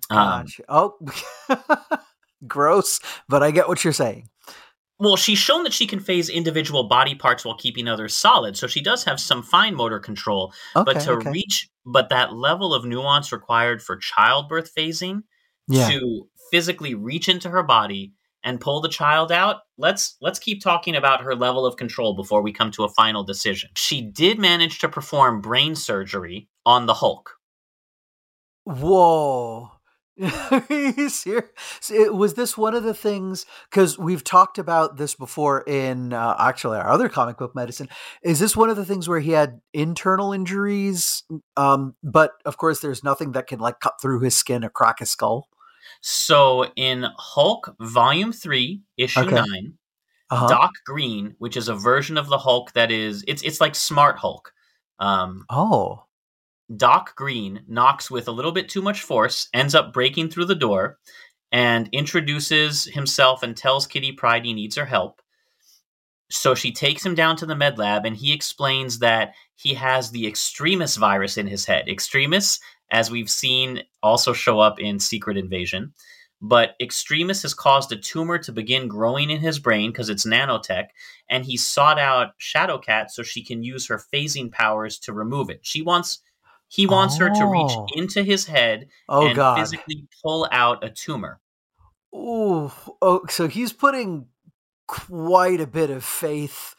[0.09, 0.97] Um, oh,
[2.47, 2.99] gross,
[3.29, 4.29] but I get what you're saying.
[4.99, 8.67] Well, she's shown that she can phase individual body parts while keeping others solid, so
[8.67, 10.53] she does have some fine motor control.
[10.75, 11.31] Okay, but to okay.
[11.31, 15.23] reach, but that level of nuance required for childbirth phasing
[15.67, 15.89] yeah.
[15.89, 18.13] to physically reach into her body
[18.43, 22.41] and pull the child out let's let's keep talking about her level of control before
[22.41, 26.95] we come to a final decision she did manage to perform brain surgery on the
[26.95, 27.37] hulk
[28.65, 29.71] whoa.
[30.21, 31.23] Was
[32.35, 33.45] this one of the things?
[33.69, 37.89] Because we've talked about this before in uh, actually our other comic book medicine.
[38.21, 41.23] Is this one of the things where he had internal injuries?
[41.57, 44.99] Um, but of course, there's nothing that can like cut through his skin or crack
[44.99, 45.47] his skull.
[46.01, 49.35] So in Hulk Volume Three, Issue okay.
[49.35, 49.73] 9
[50.31, 50.47] uh-huh.
[50.47, 54.17] Doc Green, which is a version of the Hulk that is it's it's like Smart
[54.17, 54.53] Hulk.
[54.97, 56.05] Um, oh,
[56.75, 60.55] Doc Green knocks with a little bit too much force, ends up breaking through the
[60.55, 60.99] door,
[61.51, 65.21] and introduces himself and tells Kitty Pryde he needs her help.
[66.29, 70.11] So she takes him down to the med lab, and he explains that he has
[70.11, 71.89] the extremis virus in his head.
[71.89, 72.61] Extremis,
[72.91, 75.93] as we've seen, also show up in Secret Invasion.
[76.41, 80.87] But extremis has caused a tumor to begin growing in his brain because it's nanotech,
[81.29, 85.59] and he sought out Shadowcat so she can use her phasing powers to remove it.
[85.61, 86.19] She wants
[86.67, 87.25] he wants oh.
[87.25, 87.85] her to reach oh.
[87.95, 89.59] into his head oh, and God.
[89.59, 91.39] physically pull out a tumor.
[92.15, 92.71] Ooh,
[93.01, 94.27] oh, so he's putting
[94.87, 96.75] quite a bit of faith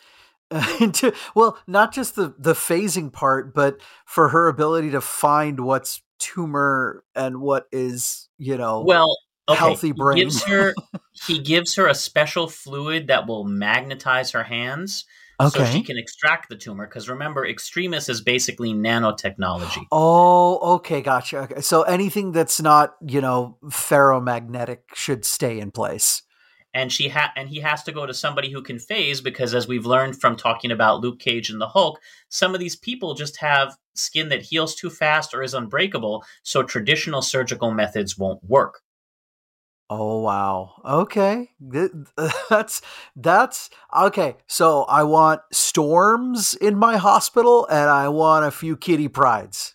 [0.81, 6.03] into well, not just the the phasing part, but for her ability to find what's
[6.19, 9.17] tumor and what is, you know, well,
[9.49, 9.59] okay.
[9.59, 10.19] healthy brain.
[10.19, 10.75] He gives her
[11.27, 15.05] he gives her a special fluid that will magnetize her hands
[15.51, 19.85] So she can extract the tumor because remember, Extremis is basically nanotechnology.
[19.91, 21.39] Oh, okay, gotcha.
[21.39, 21.61] Okay.
[21.61, 26.23] So anything that's not, you know, ferromagnetic should stay in place.
[26.75, 29.69] And she ha- and he has to go to somebody who can phase because as
[29.69, 33.37] we've learned from talking about Luke Cage and the Hulk, some of these people just
[33.37, 38.81] have skin that heals too fast or is unbreakable, so traditional surgical methods won't work.
[39.91, 40.81] Oh wow.
[40.87, 41.51] Okay.
[42.49, 42.81] That's
[43.15, 44.37] that's okay.
[44.47, 49.75] So I want storms in my hospital and I want a few Kitty Prydes.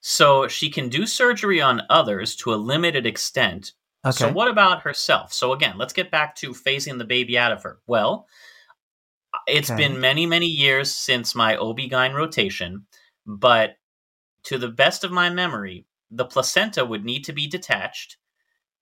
[0.00, 3.74] So she can do surgery on others to a limited extent.
[4.04, 4.18] Okay.
[4.18, 5.32] So what about herself?
[5.32, 7.78] So again, let's get back to phasing the baby out of her.
[7.86, 8.26] Well,
[9.46, 9.76] it's Okay.
[9.76, 12.86] been many, many years since my OB-GYN rotation,
[13.26, 13.76] but
[14.44, 18.18] to the best of my memory, the placenta would need to be detached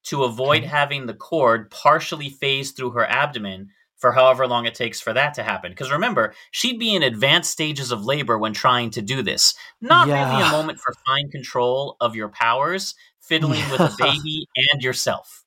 [0.04, 0.66] to avoid Okay.
[0.66, 5.34] having the cord partially phased through her abdomen for however long it takes for that
[5.34, 5.72] to happen.
[5.72, 9.54] Because remember, she'd be in advanced stages of labor when trying to do this.
[9.80, 12.94] Not really a moment for fine control of your powers,
[13.30, 15.44] fiddling with a baby and yourself.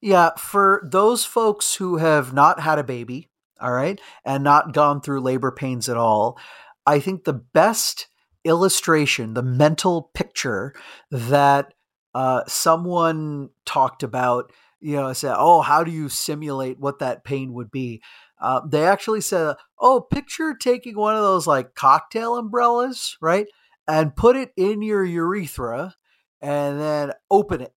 [0.00, 3.28] Yeah, for those folks who have not had a baby,
[3.60, 6.38] all right, and not gone through labor pains at all,
[6.86, 8.06] I think the best
[8.44, 10.74] illustration, the mental picture
[11.10, 11.74] that
[12.14, 17.24] uh, someone talked about, you know, I said, "Oh, how do you simulate what that
[17.24, 18.00] pain would be?"
[18.40, 23.46] Uh, they actually said, "Oh, picture taking one of those like cocktail umbrellas, right,
[23.86, 25.94] and put it in your urethra,
[26.42, 27.72] and then open it."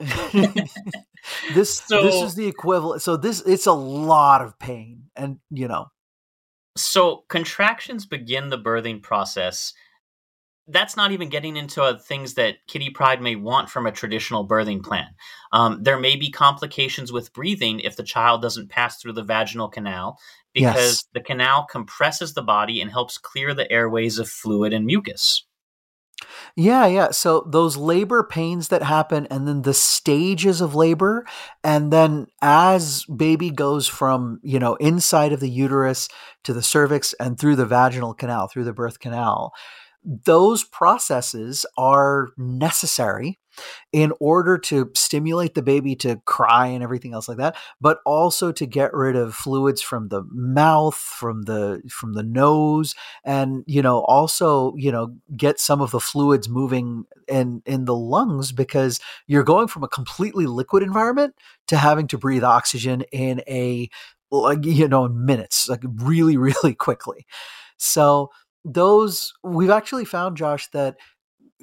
[1.54, 3.02] this this is the equivalent.
[3.02, 5.86] So this it's a lot of pain, and you know,
[6.76, 9.72] So contractions begin the birthing process.
[10.68, 14.46] That's not even getting into uh, things that Kitty Pryde may want from a traditional
[14.46, 15.08] birthing plan.
[15.52, 19.68] Um, there may be complications with breathing if the child doesn't pass through the vaginal
[19.68, 20.18] canal
[20.54, 21.04] because Yes.
[21.14, 25.44] the canal compresses the body and helps clear the airways of fluid and mucus.
[26.56, 27.10] Yeah, yeah.
[27.10, 31.24] So those labor pains that happen, and then the stages of labor,
[31.64, 36.08] and then as baby goes from, you know, inside of the uterus
[36.44, 39.52] to the cervix and through the vaginal canal, through the birth canal,
[40.04, 43.38] those processes are necessary
[43.92, 48.52] in order to stimulate the baby to cry and everything else like that but also
[48.52, 52.94] to get rid of fluids from the mouth from the from the nose
[53.24, 57.96] and you know also you know get some of the fluids moving in in the
[57.96, 61.34] lungs because you're going from a completely liquid environment
[61.66, 63.88] to having to breathe oxygen in a
[64.30, 67.26] like you know in minutes like really really quickly.
[67.76, 68.30] So
[68.64, 70.96] those we've actually found josh that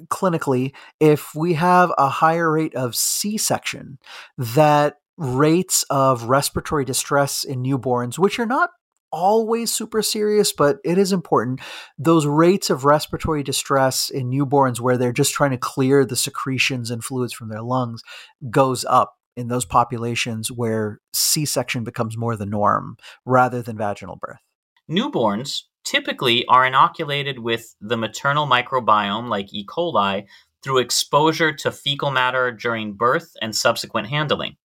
[0.08, 3.98] clinically if we have a higher rate of c-section
[4.36, 8.70] that rates of respiratory distress in newborns which are not
[9.12, 11.60] always super serious but it is important
[11.98, 16.90] those rates of respiratory distress in newborns where they're just trying to clear the secretions
[16.90, 18.02] and fluids from their lungs
[18.50, 24.38] goes up in those populations where c-section becomes more the norm rather than vaginal birth.
[24.90, 29.66] Newborns typically are inoculated with the maternal microbiome, like E.
[29.66, 30.24] coli,
[30.62, 34.56] through exposure to fecal matter during birth and subsequent handling.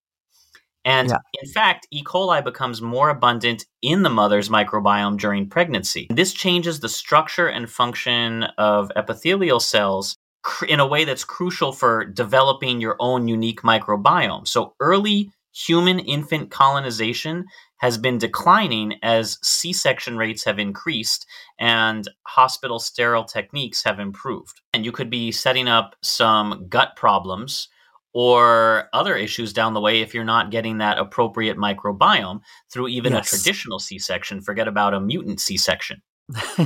[0.84, 1.17] And Yeah.
[1.41, 2.03] in fact, E.
[2.03, 6.05] coli becomes more abundant in the mother's microbiome during pregnancy.
[6.11, 11.71] This changes the structure and function of epithelial cells cr- in a way that's crucial
[11.71, 14.47] for developing your own unique microbiome.
[14.47, 17.45] So early human infant colonization
[17.86, 21.28] has been declining as C section rates have increased
[21.60, 24.60] and hospital sterile techniques have improved.
[24.74, 27.68] And you could be setting up some gut problems
[28.12, 32.40] or other issues down the way if you're not getting that appropriate microbiome
[32.72, 33.28] through even Yes.
[33.28, 34.42] a traditional C section.
[34.42, 36.02] Forget about a mutant C section.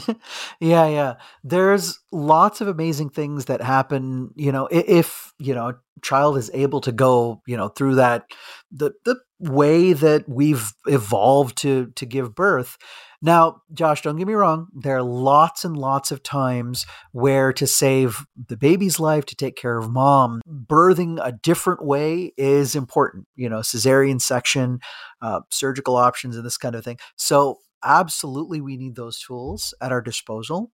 [0.62, 1.16] yeah, yeah.
[1.44, 6.50] There's lots of amazing things that happen, you know, if, you know, a child is
[6.54, 8.24] able to go, you know, through that
[8.72, 12.78] the the way that we've evolved to to give birth.
[13.22, 17.68] Now, Josh, don't get me wrong, there are lots and lots of times where to
[17.68, 23.28] save the baby's life, to take care of mom, birthing a different way is important,
[23.36, 24.80] you know, cesarean section,
[25.22, 26.98] uh, surgical options and this kind of thing.
[27.18, 30.72] So absolutely we need those tools at our disposal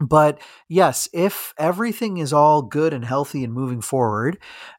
[0.00, 4.38] but yes, if everything is all good and healthy and moving forward,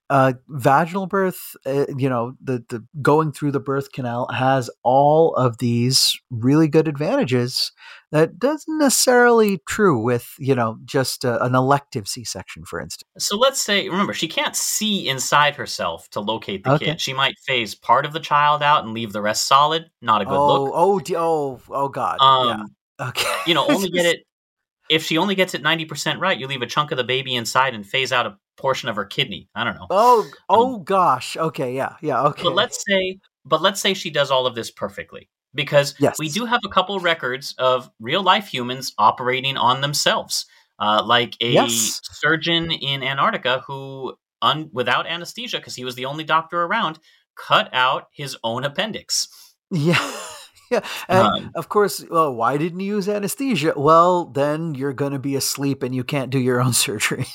[0.09, 5.35] uh, vaginal birth, uh, you know, the the going through the birth canal has all
[5.35, 7.71] of these really good advantages
[8.11, 13.09] that doesn't necessarily true with you know just a, an elective C-section, for instance.
[13.19, 16.85] So let's say, remember, she can't see inside herself to locate the Okay.
[16.85, 17.01] kid.
[17.01, 19.91] She might phase part of the child out and leave the rest solid.
[20.01, 20.71] Not a good oh, look.
[20.73, 22.19] oh, oh, oh, God.
[22.19, 22.47] Um,
[22.99, 23.07] yeah.
[23.09, 23.27] Okay.
[23.45, 24.25] you know, only get it
[24.89, 26.37] if she only gets it ninety percent right.
[26.37, 29.05] You leave a chunk of the baby inside and phase out a portion of her
[29.05, 29.47] kidney.
[29.55, 29.87] I don't know.
[29.89, 31.37] Oh, oh gosh.
[31.37, 31.73] Okay.
[31.75, 31.95] Yeah.
[32.01, 32.23] Yeah.
[32.23, 32.43] Okay.
[32.43, 36.17] But let's say, but let's say she does all of this perfectly, because Yes.
[36.19, 40.45] we do have a couple records of real life humans operating on themselves,
[40.79, 42.01] uh, like a Yes.
[42.03, 46.99] surgeon in Antarctica who, un- without anesthesia, because he was the only doctor around,
[47.37, 49.27] cut out his own appendix.
[49.71, 50.11] Yeah.
[50.69, 50.81] Yeah.
[51.09, 53.73] And Um, of course, well, why didn't you use anesthesia?
[53.75, 57.25] Well, then you're going to be asleep and you can't do your own surgery.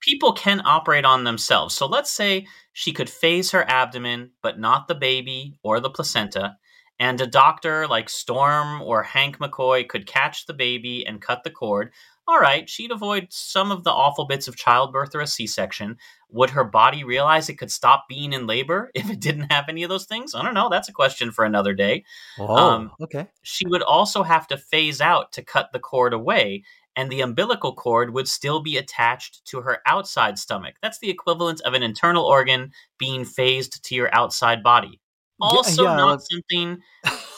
[0.00, 1.74] people can operate on themselves.
[1.74, 6.56] So let's say she could phase her abdomen, but not the baby or the placenta.
[6.98, 11.50] And a doctor like Storm or Hank McCoy could catch the baby and cut the
[11.50, 11.92] cord.
[12.28, 15.96] All right, she'd avoid some of the awful bits of childbirth or a C section.
[16.30, 19.84] Would her body realize it could stop being in labor if it didn't have any
[19.84, 20.34] of those things?
[20.34, 20.68] I don't know.
[20.68, 22.04] That's a question for another day.
[22.38, 23.28] oh, Um, okay.
[23.42, 26.64] She would also have to phase out to cut the cord away,
[26.96, 30.74] and the umbilical cord would still be attached to her outside stomach.
[30.82, 35.00] That's the equivalent of an internal organ being phased to your outside body.
[35.40, 36.78] Also, yeah, not something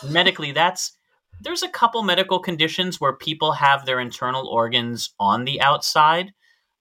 [0.08, 0.92] medically that's.
[1.40, 6.32] There's a couple medical conditions where people have their internal organs on the outside.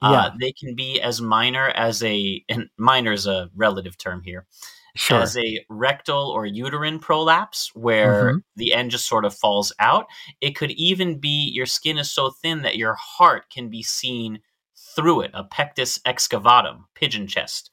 [0.02, 0.10] Yeah.
[0.10, 4.46] Uh, they can be as minor as a, and minor is a relative term here,
[4.96, 5.22] Sure.
[5.22, 8.44] as a rectal or uterine prolapse where Mhm.
[8.56, 10.06] the end just sort of falls out.
[10.40, 14.40] It could even be your skin is so thin that your heart can be seen
[14.96, 17.72] through it, a pectus excavatum, pigeon chest.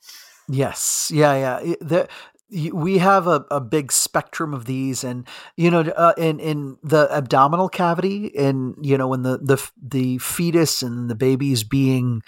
[0.48, 1.10] Yes.
[1.12, 1.34] Yeah.
[1.36, 1.72] Yeah.
[1.72, 2.33] It- the- y-
[2.72, 5.26] we have a, a big spectrum of these and
[5.56, 10.18] you know uh, in in the abdominal cavity and you know when the the the
[10.18, 12.22] fetus and the baby's being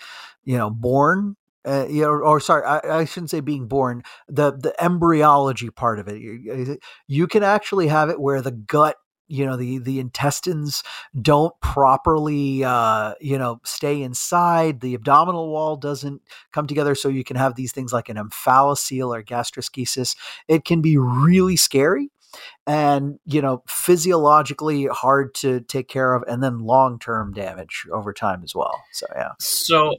[0.44, 4.52] you know born uh, you know, or sorry I, I shouldn't say being born the
[4.52, 8.96] the embryology part of it you, you can actually have it where the gut
[9.28, 10.82] you know the the intestines
[11.20, 16.22] don't properly uh you know stay inside the abdominal wall doesn't
[16.52, 20.16] come together so you can have these things like an omphalocele or gastroschisis.
[20.48, 22.10] It can be really scary
[22.66, 28.42] and you know physiologically hard to take care of and then long-term damage over time
[28.44, 29.32] as well so yeah.
[29.38, 29.94] So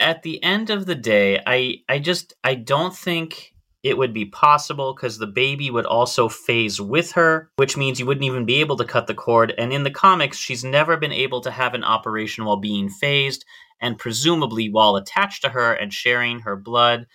[0.00, 3.49] at the end of the day, I I just I don't think
[3.82, 8.06] it would be possible because the baby would also phase with her, which means you
[8.06, 9.54] wouldn't even be able to cut the cord.
[9.56, 13.44] And in the comics, she's never been able to have an operation while being phased,
[13.80, 17.06] and presumably while attached to her and sharing her blood.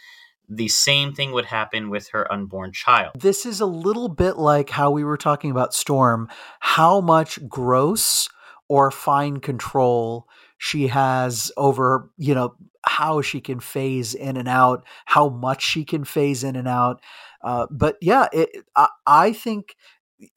[0.47, 3.13] The same thing would happen with her unborn child.
[3.19, 8.29] this is a little bit like how we were talking about storm how much gross
[8.67, 10.27] or fine control
[10.59, 12.53] she has over you know
[12.87, 17.01] how she can phase in and out how much she can phase in and out
[17.43, 19.75] uh, but yeah it, I, I think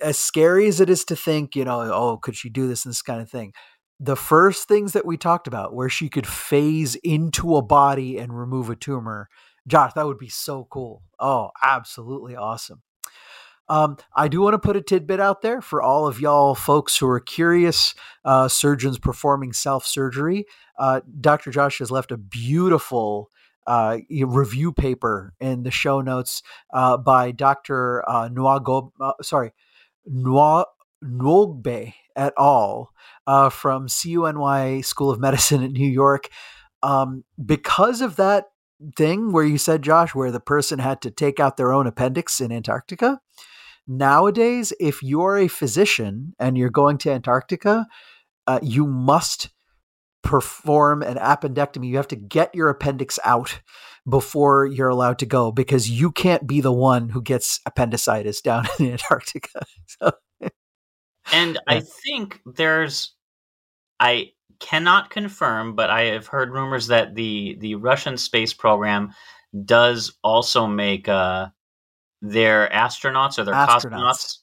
[0.01, 2.91] as scary as it is to think you know oh could she do this and
[2.91, 3.53] this kind of thing
[4.01, 8.39] the first things that we talked about where she could phase into a body and
[8.39, 9.29] remove a tumor
[9.67, 11.03] josh that would be so cool.
[11.19, 12.83] Oh absolutely awesome
[13.69, 16.97] um, I do want to put a tidbit out there for all of y'all folks
[16.97, 17.95] who are curious
[18.25, 20.47] uh, surgeons performing self surgery.
[20.79, 21.51] Uh, Dr.
[21.51, 23.31] Josh has left a beautiful
[23.67, 26.43] uh, review paper in the show notes
[26.73, 28.09] uh, by Dr.
[28.09, 29.53] Uh, Nwago, uh, sorry,
[30.11, 30.65] Nwa,
[31.05, 32.91] Nwogbe et al.
[33.27, 36.31] Uh, from CUNY School of Medicine in New York.
[36.83, 38.47] Um, because of that
[38.97, 42.41] thing where you said, Josh, where the person had to take out their own appendix
[42.41, 43.21] in Antarctica,
[43.89, 47.87] nowadays, if you're a physician and you're going to Antarctica,
[48.47, 49.51] uh, you must
[50.23, 51.89] perform an appendectomy.
[51.89, 53.61] You have to get your appendix out
[54.09, 58.67] before you're allowed to go because you can't be the one who gets appendicitis down
[58.79, 59.65] in Antarctica.
[60.01, 60.13] So,
[61.33, 63.15] And I think there's,
[63.99, 69.13] I cannot confirm, but I have heard rumors that the the Russian space program
[69.65, 71.49] does also make uh,
[72.23, 73.91] their astronauts or their Astronauts.
[73.91, 74.39] cosmonauts.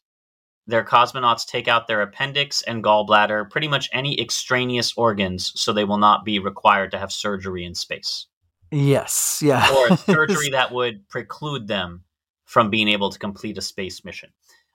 [0.68, 5.85] Their cosmonauts take out their appendix and gallbladder, pretty much any extraneous organs, so they
[5.85, 8.27] will not be required to have surgery in space
[8.72, 9.72] yes, yeah.
[9.73, 12.03] or surgery that would preclude them
[12.45, 14.30] from being able to complete a space mission.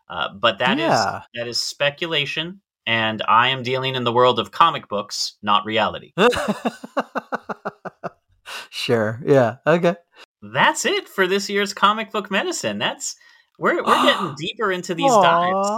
[0.08, 1.22] Uh, but that is Yeah.
[1.34, 2.60] that is speculation.
[2.86, 6.12] and I am dealing in the world of comic books, not reality.
[8.70, 9.20] sure.
[9.24, 9.56] Yeah.
[9.66, 9.96] Okay.
[10.42, 12.78] That's it for this year's comic book medicine.
[12.78, 13.16] That's
[13.58, 14.04] we're we're ah.
[14.04, 15.68] getting deeper into these dives.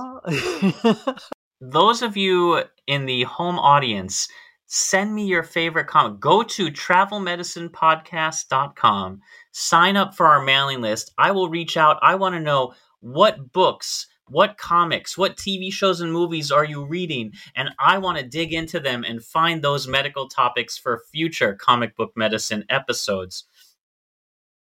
[0.83, 1.31] dives.
[1.61, 4.29] Those of you in the home audience,
[4.67, 6.21] send me your favorite comic.
[6.21, 9.21] Go to travelmedicinepodcast.com.
[9.53, 11.13] Sign up for our mailing list.
[11.19, 11.99] I will reach out.
[12.03, 16.85] I want to know what books, what comics, what TV shows and movies are you
[16.85, 17.33] reading?
[17.55, 21.97] And I want to dig into them and find those medical topics for future comic
[21.97, 23.45] book medicine episodes.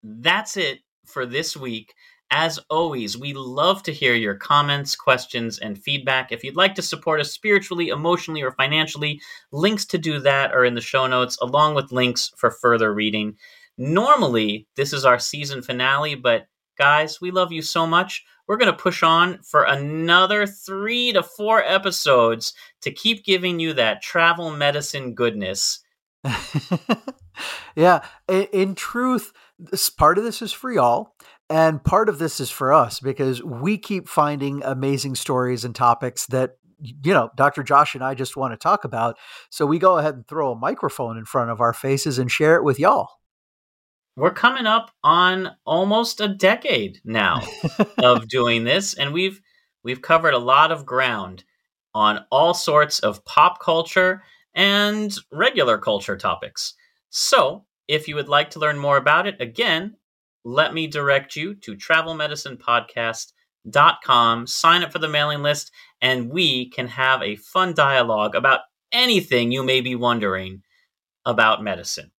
[0.09, 1.95] That's it for this week.
[2.31, 6.31] As always, we love to hear your comments, questions, and feedback.
[6.31, 9.21] If you'd like to support us spiritually, emotionally, or financially,
[9.53, 13.37] links to do that are in the show notes, along with links for further reading.
[13.79, 16.47] Normally, this is our season finale, but
[16.79, 18.25] guys, we love you so much.
[18.47, 23.73] We're going to push on for another three to four episodes to keep giving you
[23.75, 25.81] that travel medicine goodness.
[27.77, 28.05] yeah.
[28.29, 31.15] In, in truth, this, part of this is for y'all.
[31.49, 36.27] And part of this is for us because we keep finding amazing stories and topics
[36.27, 37.63] that, you know, Dr.
[37.63, 39.17] Josh and I just want to talk about.
[39.51, 42.57] So we go ahead and throw a microphone in front of our faces and share
[42.57, 43.09] it with y'all.
[44.17, 47.43] We're coming up on almost a decade now
[47.99, 49.43] of doing this, and we've
[49.85, 51.45] we've covered a lot of ground
[51.95, 54.23] on all sorts of pop culture
[54.55, 56.73] and regular culture topics.
[57.11, 59.97] So, if you would like to learn more about it, again,
[60.45, 64.47] let me direct you to travelmedicinepodcast.com.
[64.47, 68.61] Sign up for the mailing list, and we can have a fun dialogue about
[68.93, 70.63] anything you may be wondering
[71.25, 72.11] about medicine.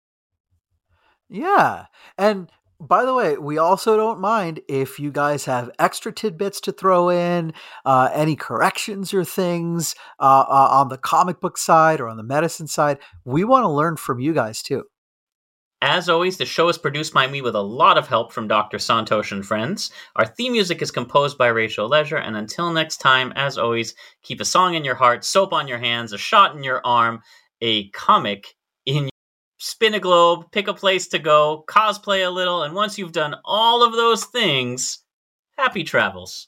[1.29, 1.85] Yeah.
[2.17, 2.49] And
[2.79, 7.09] by the way, we also don't mind if you guys have extra tidbits to throw
[7.09, 7.53] in,
[7.85, 12.23] uh, any corrections or things uh, uh, on the comic book side or on the
[12.23, 12.99] medicine side.
[13.25, 14.83] We want to learn from you guys too.
[15.81, 18.77] As always, the show is produced by me with a lot of help from Dr.
[18.77, 19.91] Santhosh and friends.
[20.15, 23.93] Our theme music is composed by Rachel Leisure, and until next time, as always,
[24.23, 27.21] keep a song in your heart, soap on your hands, a shot in your arm,
[27.61, 28.55] a comic
[28.87, 29.11] in your
[29.59, 33.35] spin a globe, pick a place to go, cosplay a little, and once you've done
[33.45, 35.03] all of those things,
[35.57, 36.47] happy travels.